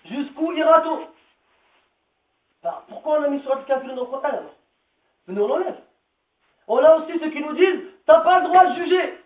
[0.06, 1.08] Jusqu'où ira-t-on?
[2.62, 4.56] Bah, Pourquoi on a mis sur le kafir dans le Coran alors?
[5.28, 5.80] Nous on l'enlève.
[6.68, 9.24] On a aussi ceux qui nous disent T'as pas le droit de juger.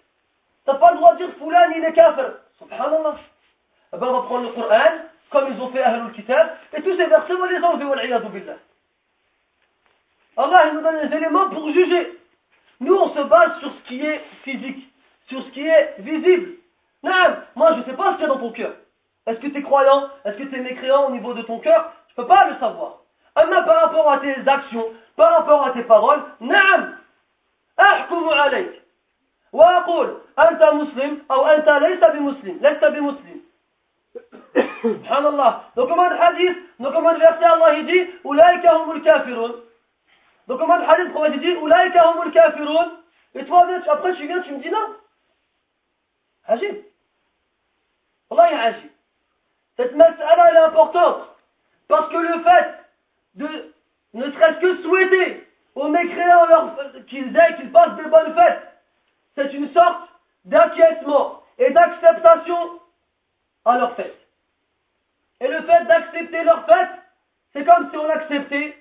[0.66, 2.34] T'as pas le droit de dire Foulan il est kafir.
[2.60, 3.16] Subhanallah
[3.95, 6.97] Eh ben, on va prendre le Coran comme ils ont fait Ahlul Kitab, et tous
[6.97, 8.57] ces versets, on les enlever, wal'iyadu billah.
[10.37, 12.19] Allah, il nous donne des éléments pour juger.
[12.81, 14.93] Nous, on se base sur ce qui est physique,
[15.29, 16.53] sur ce qui est visible.
[17.03, 18.75] Non, moi, je ne sais pas ce qu'il y a dans ton cœur.
[19.27, 21.93] Est-ce que tu es croyant Est-ce que tu es mécréant au niveau de ton cœur
[22.09, 22.99] Je ne peux pas le savoir.
[23.37, 24.87] Mais par rapport à tes actions,
[25.17, 26.95] par rapport à tes paroles, نعم
[27.81, 28.83] أحكم عليك
[29.53, 33.41] وأقول أنت مسلم أو أنت ليس بمسلم لست بمسلم
[34.82, 35.72] Subhanallah.
[35.76, 39.56] Donc comment le hadith, donc comment le verset Allah il dit, Oulaïka humul kafirun.
[40.48, 42.92] Donc, comment le hadith, le prophète dit, Oulaïka humul kafirun.
[43.36, 44.96] Et toi, après, tu viens, tu me dis non.
[46.48, 46.76] Agib.
[48.32, 48.90] Allah est agib.
[49.76, 51.36] Cette mas'ala, elle est importante.
[51.88, 52.76] Parce que le fait
[53.36, 53.74] de
[54.14, 56.76] ne serait-ce que souhaiter aux mécréants
[57.08, 58.62] qu'ils aient, qu'ils passent des bonnes fêtes,
[59.36, 60.10] c'est une sorte
[60.46, 62.80] d'acquiescement et d'acceptation
[63.68, 64.18] à leur fête.
[65.40, 66.90] Et le fait d'accepter leur fête,
[67.54, 68.78] c'est comme si on acceptait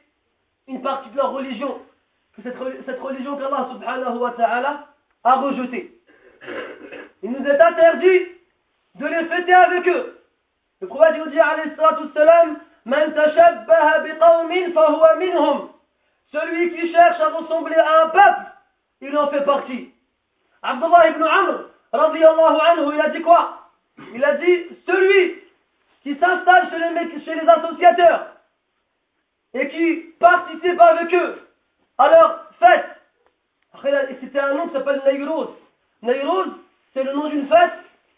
[0.69, 1.81] une partie de leur religion,
[2.43, 4.87] cette, cette religion qu'Allah subhanahu wa ta'ala
[5.25, 5.93] a rejetée.
[7.23, 8.29] Il nous est interdit
[8.95, 10.21] de les fêter avec eux.
[10.81, 12.59] Le prophète nous dit alayhi salam.
[16.33, 18.47] Celui qui cherche à ressembler à un peuple,
[19.01, 19.93] il en fait partie.
[20.63, 23.66] Abdullah ibn Amr, radiallahu anhu, il a dit quoi?
[24.15, 25.43] Il a dit, celui
[26.03, 28.27] qui s'installe chez les, associateurs
[29.55, 31.49] et qui participe avec eux
[31.99, 32.87] à leur fête.
[34.21, 35.51] C'était un nom qui s'appelle Nairoz.
[36.03, 36.47] Nairoz,
[36.95, 37.73] c'est le nom d'une fête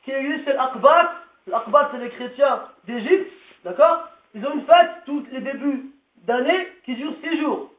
[0.04, 1.12] qui existe chez l'Akbat.
[1.46, 3.32] L'Akbat, c'est les chrétiens d'Égypte,
[3.64, 4.08] d'accord?
[4.34, 7.72] Ils ont une fête tous les débuts d'année qui dure six jours.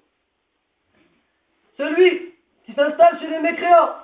[1.77, 2.33] Celui
[2.65, 3.95] qui s'installe chez les mécréants,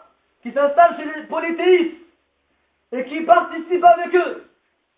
[0.44, 2.05] qui s'installe chez les polythéistes,
[2.96, 4.46] et qui participe avec eux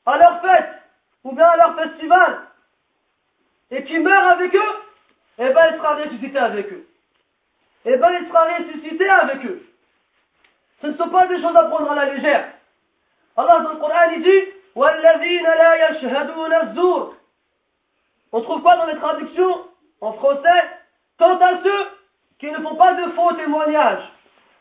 [0.05, 0.69] à leur fête,
[1.23, 2.41] ou bien à leur festival,
[3.71, 4.75] et qui meurt avec eux,
[5.39, 6.87] eh bien il sera ressuscité avec eux.
[7.85, 9.63] Eh bien il sera ressuscité avec eux.
[10.81, 12.49] Ce ne sont pas des choses à prendre à la légère.
[13.35, 14.53] Allah dans le Coran il dit
[18.31, 19.67] On trouve quoi dans les traductions
[20.01, 20.63] en français
[21.17, 21.87] Quant à ceux
[22.37, 24.07] qui ne font pas de faux témoignages.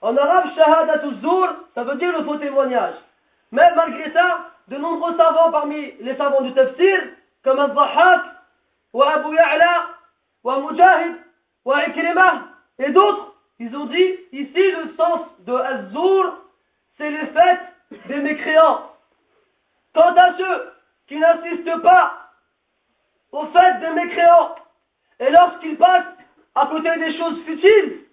[0.00, 2.94] En arabe, shahadatu zur, ça veut dire le faux témoignage.
[3.52, 6.98] Mais malgré ça, de nombreux savants parmi les savants du tafsir,
[7.44, 8.24] comme Al-Dhahak,
[8.92, 9.88] wa Abu Ya'la,
[10.42, 11.16] wa Mujahid,
[11.64, 16.38] wa Ikrimah, et d'autres, ils ont dit, ici le sens de Azur,
[16.96, 18.90] c'est les fêtes des mécréants.
[19.94, 20.72] Quant à ceux
[21.06, 22.30] qui n'insistent pas
[23.32, 24.56] aux fêtes des mécréants,
[25.20, 26.16] et lorsqu'ils passent
[26.54, 28.06] à côté des choses futiles,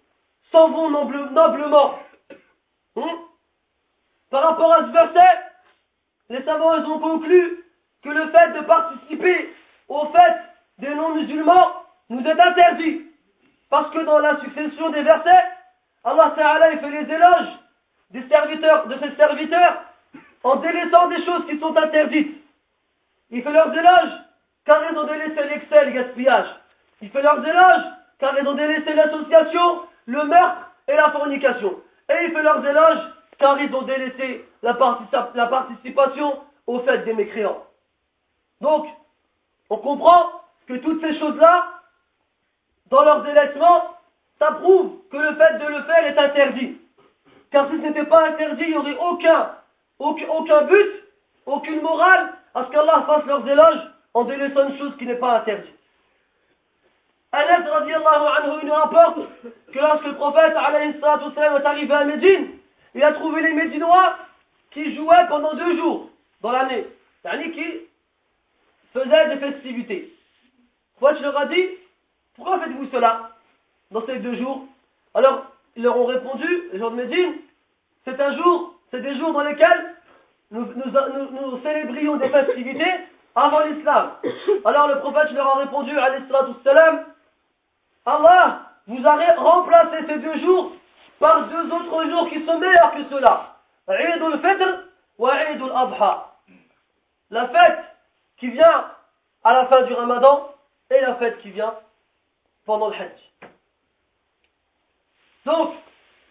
[0.52, 2.00] s'en vont noblement.
[2.96, 3.33] Hmm?
[4.34, 5.40] Par rapport à ce verset,
[6.32, 7.64] les savants ont conclu
[8.04, 9.54] que le fait de participer
[9.88, 10.42] aux fêtes
[10.80, 13.04] des non-musulmans nous est interdit.
[13.70, 15.44] Parce que dans la succession des versets,
[16.04, 17.60] Allah Ta'ala fait les éloges
[18.10, 19.84] des serviteurs, de ses serviteurs
[20.42, 22.36] en délaissant des choses qui sont interdites.
[23.30, 24.20] Il fait leurs éloges
[24.66, 26.48] car ils ont délaissé l'excès et le gaspillage.
[27.04, 27.86] Il fait leurs éloges
[28.18, 31.76] car ils ont délaissé l'association, le meurtre et la fornication.
[32.10, 33.14] Et il fait leurs éloges
[33.44, 37.62] car ils ont délaissé la, participation au fait des mécréants.
[38.62, 38.88] Donc,
[39.70, 40.32] on comprend
[40.66, 41.66] que toutes ces choses-là
[42.90, 43.98] dans leur délaissement,
[44.40, 46.78] ça prouve que le fait de le faire est interdit.
[47.52, 49.52] Car si ce n'était pas interdit, il n'y aurait aucun,
[50.00, 51.04] aucun, but,
[51.46, 55.40] aucune morale à ce qu'Allah fasse leurs éloges en délaissant une chose qui n'est pas
[55.40, 55.78] interdite.
[57.34, 59.20] Anas radiallahu anhu, nous rapporte
[59.74, 62.63] que lorsque le prophète alayhi est arrivé à Médine,
[62.96, 64.18] il a trouvé les Médinois
[64.72, 66.10] qui jouaient pendant deux jours
[66.42, 66.86] dans l'année.
[67.22, 67.66] C'est-à-dire qui
[68.94, 70.14] faisaient des festivités.
[70.94, 71.70] Pourquoi je leur ai dit
[72.36, 73.30] pourquoi faites-vous cela
[73.92, 74.66] dans ces deux jours?
[75.14, 77.36] Alors, ils leur ont répondu, les gens de Médine,
[78.06, 79.96] c'est un jour, c'est des jours dans lesquels
[80.52, 82.92] nous, nous, célébrions des festivités
[83.36, 84.12] avant l'islam.
[84.66, 85.92] Alors le prophète leur a répondu,
[86.64, 87.06] salam,
[88.06, 90.74] Allah vous a remplacé ces deux jours
[91.20, 93.58] par deux autres jours qui sont meilleurs que cela.
[93.88, 96.32] Eid al-Fitr wa Eid al-Adha.
[97.30, 97.80] La fête
[98.38, 98.92] qui vient
[99.44, 100.54] à la fin du ramadan
[100.90, 101.74] et la fête qui vient
[102.66, 103.52] pendant le Hajj.
[105.46, 105.74] Donc,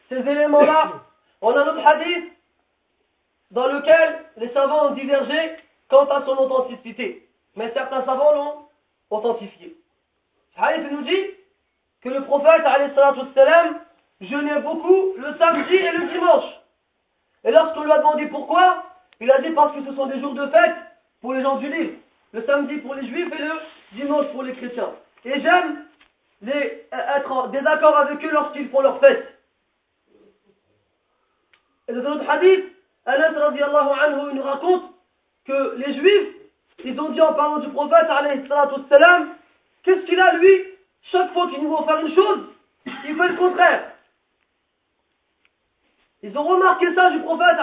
[0.08, 0.92] ces éléments-là,
[1.40, 2.32] on a un autre hadith
[3.50, 5.56] dans lequel les savants ont divergé
[5.88, 7.28] quant à son authenticité.
[7.54, 8.68] Mais certains savants l'ont
[9.10, 9.76] authentifié.
[10.56, 11.26] Ce hadith nous dit
[12.02, 12.62] que le prophète,
[13.34, 13.80] salam,
[14.22, 16.44] jeûnait beaucoup le samedi et le dimanche.
[17.44, 18.84] Et lorsqu'on lui a demandé pourquoi,
[19.20, 20.76] il a dit parce que ce sont des jours de fête
[21.20, 21.92] pour les gens du livre.
[22.32, 23.52] Le samedi pour les juifs et le
[23.92, 24.90] dimanche pour les chrétiens.
[25.24, 25.84] Et j'aime
[26.42, 29.28] les, être en désaccord avec eux lorsqu'ils font leur fête.
[31.88, 32.64] Et dans un autre hadith,
[33.04, 34.84] Anas anhu, nous raconte
[35.44, 36.34] que les juifs,
[36.84, 38.06] ils ont dit en parlant du prophète,
[39.82, 40.64] qu'est-ce qu'il a lui?
[41.10, 42.40] Chaque fois qu'il nous veut faire une chose,
[42.86, 43.91] il fait le contraire.
[46.22, 47.56] Ils ont remarqué ça du prophète,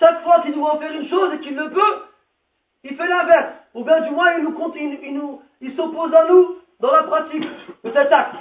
[0.00, 2.02] chaque fois qu'il nous faire une chose et qu'il le peut,
[2.82, 3.52] il fait l'inverse.
[3.74, 5.42] Ou bien du moins, il nous,
[5.76, 7.44] s'oppose à nous dans la pratique
[7.84, 8.36] de cet acte.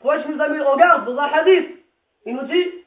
[0.00, 1.70] Quraysh nous a mis en garde dans un hadith?
[2.26, 2.84] Il nous dit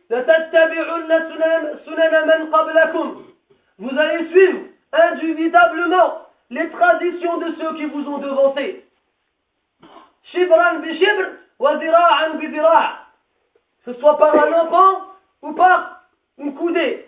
[3.80, 4.60] Vous allez suivre
[4.92, 8.86] indubitablement les traditions de ceux qui vous ont devancé.
[10.24, 11.30] Shibran bi shibr
[11.60, 11.80] wa
[13.94, 15.08] ce soit par un enfant
[15.42, 16.04] ou par
[16.38, 17.08] une coudée.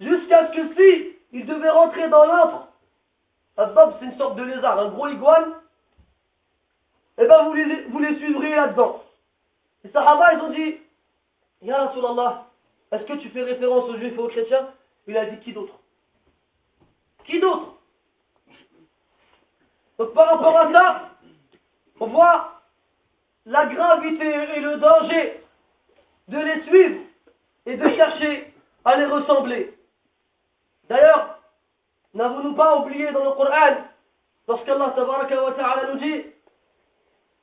[0.00, 2.68] Jusqu'à ce que si il devait rentrer dans l'antre,
[3.56, 5.54] c'est une sorte de lézard, un gros iguane,
[7.18, 9.00] et ben vous les, vous les suivriez là-dedans.
[9.84, 10.76] Les Sahaba, ils ont dit
[11.62, 12.46] Ya Rasulallah,
[12.90, 14.68] est-ce que tu fais référence aux juifs et aux chrétiens?
[15.06, 15.74] Il a dit Qui d'autre?
[17.24, 17.73] Qui d'autre?
[19.97, 21.09] Donc par rapport à ça,
[21.99, 22.61] on voit
[23.45, 24.25] la gravité
[24.55, 25.43] et le danger
[26.27, 27.01] de les suivre
[27.65, 28.53] et de chercher
[28.85, 29.73] à les ressembler.
[30.87, 31.39] D'ailleurs,
[32.13, 33.75] n'avons-nous pas oublié dans le Coran,
[34.47, 36.25] lorsqu'Allah ta'ala nous dit,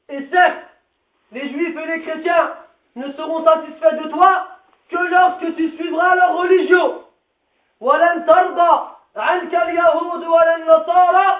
[0.09, 0.65] et certes,
[1.33, 2.55] les juifs et les chrétiens
[2.95, 4.49] ne seront satisfaits de toi
[4.89, 7.03] que lorsque tu suivras leur religion.
[7.81, 11.40] ولن ترضى عنك اليهود ولا النصارى حتى تتبع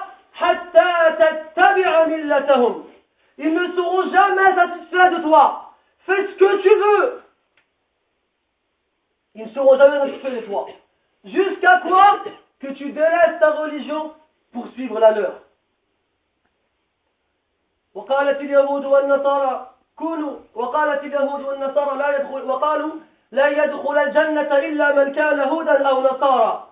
[3.39, 5.73] Ils ne seront jamais satisfaits de toi.
[6.05, 7.23] Fais ce que tu veux.
[9.35, 10.67] Ils ne seront jamais satisfaits de toi.
[11.25, 12.19] Jusqu'à quoi
[12.59, 14.13] que tu délaisses ta religion
[14.53, 15.41] pour suivre la leur.
[17.97, 22.91] وقالت اليهود والنصارى كونوا وقالت اليهود والنصارى لا يدخل وقالوا
[23.31, 26.63] لا يدخل الجنة إلا من كان هودا أو نصارى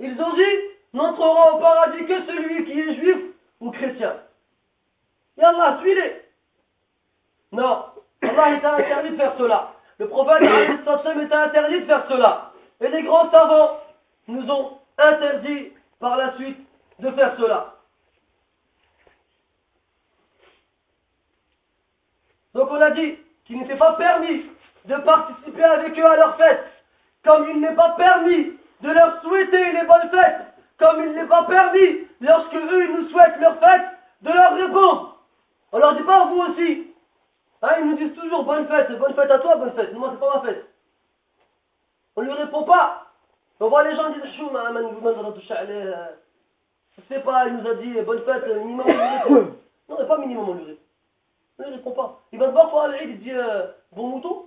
[0.00, 0.58] Ils ont dit,
[0.93, 3.17] n'entrera au paradis que celui qui est juif
[3.59, 4.15] ou chrétien.
[5.37, 6.21] Et Allah, suis-les.
[7.51, 7.85] Non,
[8.21, 9.73] Allah est interdit de faire cela.
[9.99, 12.51] Le prophète est interdit de faire cela.
[12.81, 13.79] Et les grands savants
[14.27, 16.59] nous ont interdit par la suite
[16.99, 17.73] de faire cela.
[22.53, 24.45] Donc on a dit qu'il n'était pas permis
[24.85, 26.65] de participer avec eux à leurs fêtes,
[27.23, 31.43] comme il n'est pas permis de leur souhaiter les bonnes fêtes, comme il n'est pas
[31.43, 33.87] permis, lorsque eux ils nous souhaitent leurs fêtes,
[34.21, 35.17] de leur répondre.
[35.71, 36.87] On leur dit pas vous aussi.
[37.61, 39.93] Hein, ils nous disent toujours bonne fête, bonne fête à toi, bonne fête.
[39.93, 40.65] Moi c'est pas ma fête.
[42.15, 43.07] On ne lui répond pas.
[43.59, 44.49] On voit les gens dire chou,
[46.95, 49.43] je sais pas, il nous a dit bonne fête, minimum on lui.
[49.89, 50.81] Non, n'est pas minimum on lui répond.
[51.59, 52.19] Il ne répond pas.
[52.31, 54.45] Il va te voir toi il dit euh, bon mouton.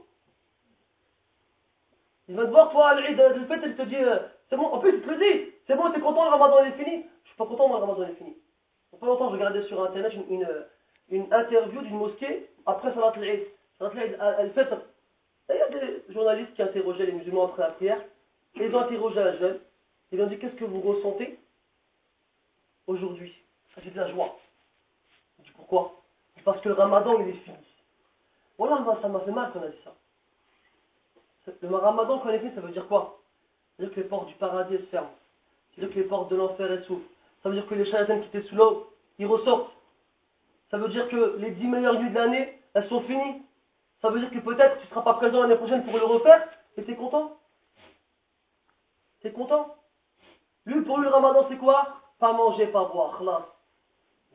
[2.29, 4.18] Il va te voir, toi, le fait, il te dit, euh,
[4.51, 6.72] c'est bon, en plus, il te le dit, c'est bon, t'es content, le ramadan est
[6.72, 7.07] fini.
[7.22, 8.37] Je suis pas content, moi, le ramadan est fini.
[8.93, 10.47] Il pas longtemps, je regardais sur internet une,
[11.11, 13.47] une, interview d'une mosquée après Salat al-Eid.
[13.79, 14.79] Salat al-Eid, al-Fitr.
[15.51, 18.03] il y a des journalistes qui interrogeaient les musulmans après la prière.
[18.55, 19.61] Ils ont interrogé la jeune.
[20.12, 21.39] Ils ont dit, qu'est-ce que vous ressentez
[22.87, 23.35] aujourd'hui?
[23.83, 24.39] J'ai de la joie.
[25.41, 26.01] Je dis, pourquoi?
[26.45, 27.57] Parce que le ramadan, il est fini.
[28.57, 29.95] Voilà, ça m'a fait mal qu'on a dit ça.
[31.62, 33.20] Le ramadan, est fini, ça veut dire quoi?
[33.76, 35.11] Ça veut dire que les portes du paradis se ferment.
[35.74, 37.03] Ça veut dire que les portes de l'enfer s'ouvrent.
[37.42, 39.72] Ça veut dire que les charlatans qui étaient sous l'eau, ils ressortent.
[40.70, 43.42] Ça veut dire que les dix meilleures nuits de l'année, elles sont finies.
[44.03, 46.49] Ça veut dire que peut-être tu ne seras pas présent l'année prochaine pour le refaire,
[46.76, 47.38] et t'es content?
[49.20, 49.76] T'es content?
[50.64, 52.01] Lui, pour lui, le ramadan, c'est quoi?
[52.18, 53.47] Pas manger, pas boire, là.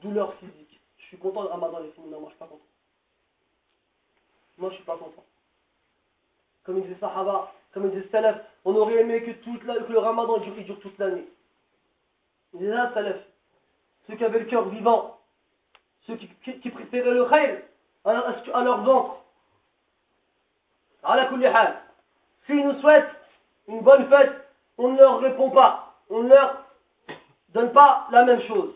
[0.02, 0.80] Douleur physique.
[0.98, 2.10] Je suis content, le ramadan est fini.
[2.10, 2.66] Non, moi, je suis pas content.
[4.58, 5.26] Moi, je suis pas content
[6.71, 9.93] comme ils disent Sahaba, comme ils disent Salaf, on aurait aimé que, toute la, que
[9.93, 11.27] le ramadan dure, dure toute l'année.
[12.55, 13.17] Ils disent là, Salaf,
[14.07, 15.19] ceux qui avaient le cœur vivant,
[16.07, 16.29] ceux qui,
[16.61, 17.63] qui, préféraient le khayr
[18.05, 19.17] à, à, leur ventre.
[21.03, 21.81] la hal.
[22.47, 23.11] S'ils nous souhaitent
[23.69, 24.33] une bonne fête,
[24.79, 25.95] on ne leur répond pas.
[26.11, 26.65] On ne leur
[27.51, 28.75] donne pas la même chose.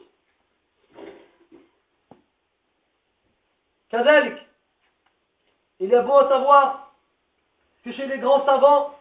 [3.91, 4.47] كذلك
[5.81, 6.84] il est bon à savoir
[7.86, 8.96] que chez les grands savants,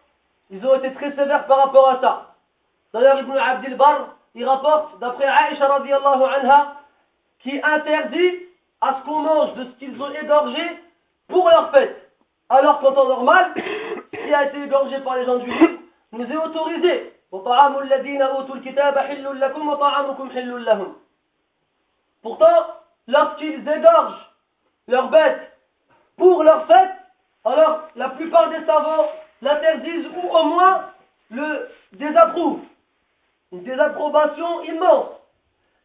[0.51, 2.35] ils ont été très sévères par rapport à ça.
[2.93, 6.75] D'ailleurs, Ibn Abdil Bar, il rapporte, d'après Aisha radiallahu anha,
[7.39, 8.45] qui interdit
[8.81, 10.61] à ce qu'on mange de ce qu'ils ont égorgé
[11.27, 12.11] pour leur fête.
[12.47, 13.53] Alors qu'en temps normal,
[14.13, 15.79] ce qui a été égorgé par les gens du livre
[16.11, 17.11] nous est autorisé.
[22.21, 22.45] Pourtant,
[23.07, 24.31] lorsqu'ils égorgent
[24.87, 25.57] leurs bêtes
[26.17, 27.04] pour leur fête,
[27.45, 29.07] alors la plupart des savants
[29.41, 30.89] l'interdisent ou au moins
[31.29, 32.63] le désapprouvent.
[33.51, 35.09] Une désapprobation immense.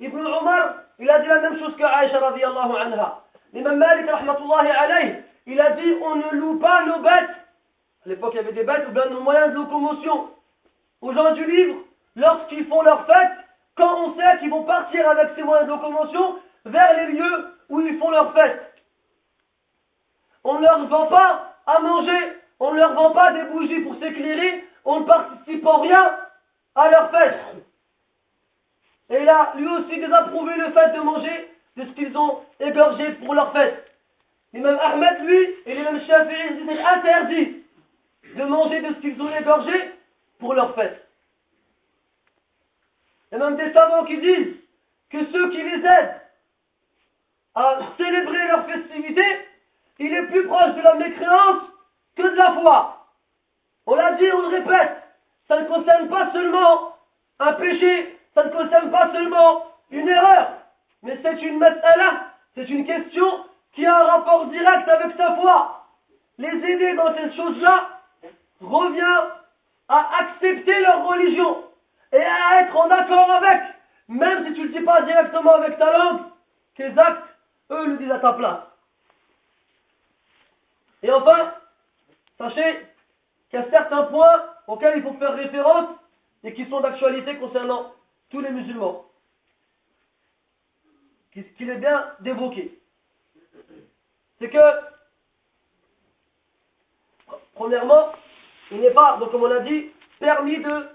[0.00, 3.20] Ibn Omar, il a dit la même chose que Aïcha radiallahu anha.
[3.52, 7.36] L'imam Malik rahmatullahi alayhi, il a dit on ne loue pas nos bêtes.
[8.06, 10.30] À l'époque il y avait des bêtes ou bien nos moyens de locomotion.
[11.02, 11.76] Aux gens du livre,
[12.16, 13.32] lorsqu'ils font leur fête,
[13.76, 17.80] quand on sait qu'ils vont partir avec ces moyens de locomotion vers les lieux où
[17.80, 18.74] ils font leur fête.
[20.44, 23.94] On ne leur vend pas à manger, on ne leur vend pas des bougies pour
[23.98, 26.16] s'éclairer, on ne participe en rien
[26.74, 27.38] à leur fête.
[29.10, 33.34] Et là, lui aussi désapprouvé le fait de manger de ce qu'ils ont égorgé pour
[33.34, 33.86] leur fête.
[34.52, 37.62] L'imam Ahmed, lui, et l'imam Shafi'i c'est interdit
[38.34, 39.92] de manger de ce qu'ils ont égorgé
[40.38, 41.06] pour leur fête.
[43.30, 44.56] Il y a même des savants qui disent
[45.10, 46.20] que ceux qui les aident
[47.54, 49.22] à célébrer leur festivité,
[50.00, 51.62] il est plus proche de la mécréance
[52.16, 53.06] que de la foi.
[53.86, 54.96] On l'a dit, on le répète,
[55.46, 56.96] ça ne concerne pas seulement
[57.38, 60.52] un péché, ça ne concerne pas seulement une erreur,
[61.02, 65.86] mais c'est une mas'ala, c'est une question qui a un rapport direct avec sa foi.
[66.38, 68.00] Les aider dans ces choses-là
[68.60, 69.20] revient
[69.88, 71.64] à accepter leur religion
[72.12, 73.62] et à être en accord avec,
[74.08, 76.20] même si tu ne le dis pas directement avec ta langue,
[76.76, 77.28] tes actes,
[77.70, 78.69] eux, le disent à ta place.
[81.02, 81.54] Et enfin,
[82.38, 82.86] sachez
[83.48, 85.96] qu'il y a certains points auxquels il faut faire référence
[86.44, 87.92] et qui sont d'actualité concernant
[88.30, 89.04] tous les musulmans.
[91.32, 92.78] Qu'il est bien d'évoquer.
[94.38, 94.58] C'est que,
[97.54, 98.12] premièrement,
[98.70, 100.88] il n'est pas, donc comme on a dit, permis de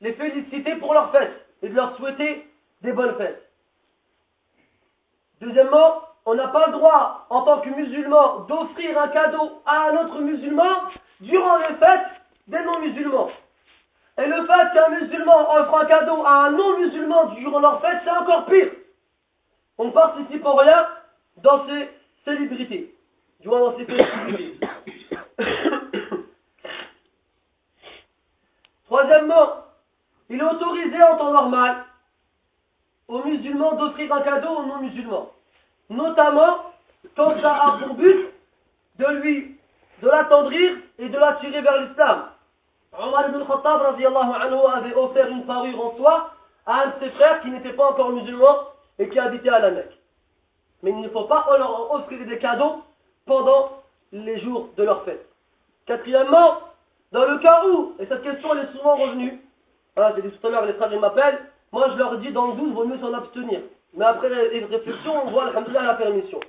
[0.00, 2.50] les féliciter pour leur fête et de leur souhaiter
[2.82, 3.50] des bonnes fêtes.
[5.40, 9.96] Deuxièmement, on n'a pas le droit, en tant que musulman, d'offrir un cadeau à un
[10.04, 10.88] autre musulman
[11.20, 12.06] durant les fêtes
[12.46, 13.30] des non-musulmans.
[14.16, 18.10] Et le fait qu'un musulman offre un cadeau à un non-musulman durant leur fête, c'est
[18.10, 18.70] encore pire.
[19.76, 20.86] On ne participe en rien
[21.38, 21.90] dans ces
[22.24, 22.94] célébrités.
[23.40, 24.60] Du moins dans ces festivités.
[28.86, 29.64] Troisièmement,
[30.30, 31.84] il est autorisé en temps normal
[33.08, 35.30] aux musulmans d'offrir un cadeau aux non-musulmans.
[35.90, 36.72] Notamment
[37.16, 38.30] quand ça a pour but
[38.98, 39.56] de lui,
[40.02, 42.28] de l'attendrir et de l'attirer vers l'islam.
[42.98, 46.30] Omar ibn Khattab anhu, avait offert une parure en soie
[46.66, 48.56] à un de ses frères qui n'était pas encore musulman
[48.98, 49.98] et qui habitait à la Mecque.
[50.82, 52.82] Mais il ne faut pas leur offrir des cadeaux
[53.26, 53.82] pendant
[54.12, 55.26] les jours de leur fête.
[55.86, 56.60] Quatrièmement,
[57.12, 59.40] dans le cas où, et cette question elle est souvent revenue,
[59.96, 61.40] hein, j'ai dit tout à l'heure, les frères ils m'appellent,
[61.72, 63.60] moi je leur dis dans le doute, vaut mieux s'en abstenir.
[63.94, 66.40] Mais après une réflexion, on voit la permission.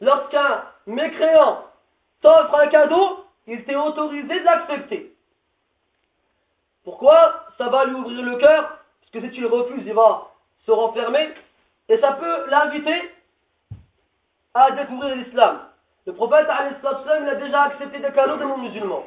[0.00, 1.64] Lorsqu'un mécréant
[2.20, 5.12] t'offre un cadeau, il t'est autorisé de l'accepter.
[6.84, 10.28] Pourquoi Ça va lui ouvrir le cœur, parce que si tu le refuses, il va
[10.66, 11.34] se renfermer,
[11.88, 13.14] et ça peut l'inviter
[14.54, 15.60] à découvrir l'islam.
[16.06, 19.04] Le prophète a déjà accepté des cadeaux de mon musulman.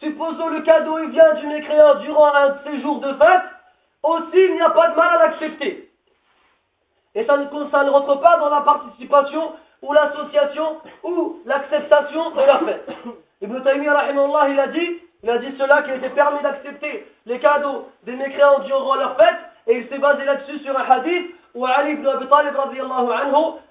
[0.00, 3.42] Supposons le cadeau il vient du mécréant durant un jours de fête,
[4.02, 5.91] aussi il n'y a pas de mal à l'accepter.
[7.14, 9.52] Et ça ne, ça ne rentre pas dans la participation
[9.82, 12.88] ou l'association ou l'acceptation de la fête.
[13.42, 17.88] Ibn Taymiyyah, il a dit il a dit cela qu'il était permis d'accepter les cadeaux
[18.02, 19.38] des mécréants durant leur fête,
[19.68, 22.80] et il s'est basé là-dessus sur un hadith où Ali ibn Abi Talib anhu,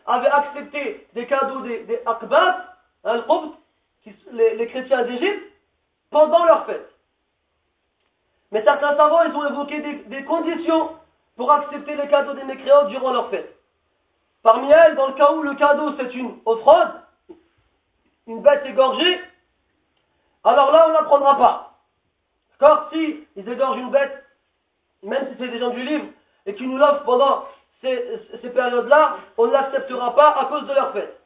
[0.06, 2.00] avait accepté des cadeaux des, des
[3.04, 3.24] al
[4.34, 5.44] les, les chrétiens d'Égypte,
[6.10, 6.90] pendant leur fête.
[8.52, 10.90] Mais certains savants, ils ont évoqué des, des conditions
[11.36, 13.58] pour accepter les cadeaux des mécréants durant leur fête.
[14.44, 16.94] Parmi elles, dans le cas où le cadeau c'est une offrande,
[18.28, 19.22] une bête égorgée,
[20.44, 21.78] alors là, on n'apprendra pas.
[22.60, 22.90] D'accord?
[22.92, 24.26] Si ils égorgent une bête,
[25.04, 26.06] même si c'est des gens du livre,
[26.46, 27.46] et qu'ils nous l'offrent pendant
[27.82, 31.20] ces, ces périodes-là, on ne l'acceptera pas à cause de leur fête.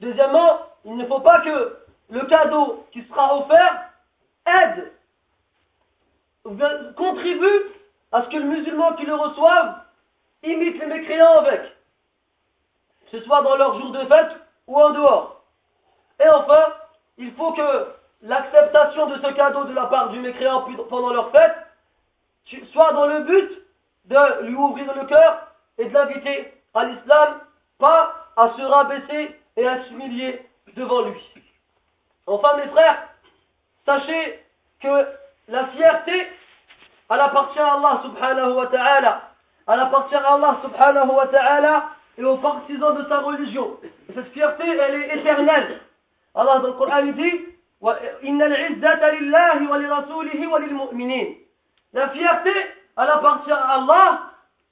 [0.00, 1.76] Deuxièmement, il ne faut pas que
[2.10, 3.90] le cadeau qui sera offert
[4.46, 4.92] aide,
[6.96, 7.62] contribue
[8.14, 9.74] à ce que le musulman qui le reçoive
[10.44, 11.62] imite les mécréants avec,
[13.10, 14.36] que ce soit dans leur jour de fête
[14.68, 15.42] ou en dehors.
[16.20, 16.64] Et enfin,
[17.18, 17.88] il faut que
[18.22, 21.56] l'acceptation de ce cadeau de la part du mécréant pendant leur fête
[22.72, 23.50] soit dans le but
[24.04, 25.48] de lui ouvrir le cœur
[25.78, 27.40] et de l'inviter à l'islam,
[27.78, 30.40] pas à se rabaisser et à s'humilier
[30.76, 31.20] devant lui.
[32.28, 33.08] Enfin, mes frères,
[33.84, 34.44] sachez
[34.80, 35.08] que
[35.48, 36.28] la fierté,
[37.10, 39.22] elle appartient à Allah subhanahu wa ta'ala.
[39.68, 41.88] Elle appartient à Allah subhanahu wa ta'ala
[42.18, 43.78] et aux partisans de sa religion.
[43.82, 45.80] Et cette fierté, elle est éternelle.
[46.34, 47.54] Allah dans le Coran dit
[51.92, 52.50] la fierté,
[52.96, 54.22] elle appartient à Allah,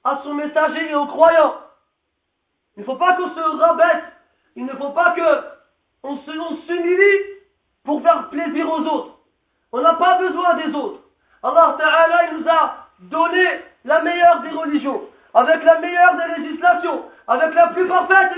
[0.03, 1.57] à son messager et aux croyants.
[2.75, 4.03] Il ne faut pas qu'on se rabaisse.
[4.55, 5.43] Il ne faut pas que
[6.01, 7.19] on s'humilie
[7.83, 9.19] pour faire plaisir aux autres.
[9.71, 11.02] On n'a pas besoin des autres.
[11.43, 13.45] Allah Ta'ala, nous a donné
[13.85, 15.01] la meilleure des religions,
[15.33, 18.33] avec la meilleure des législations, avec la plus parfaite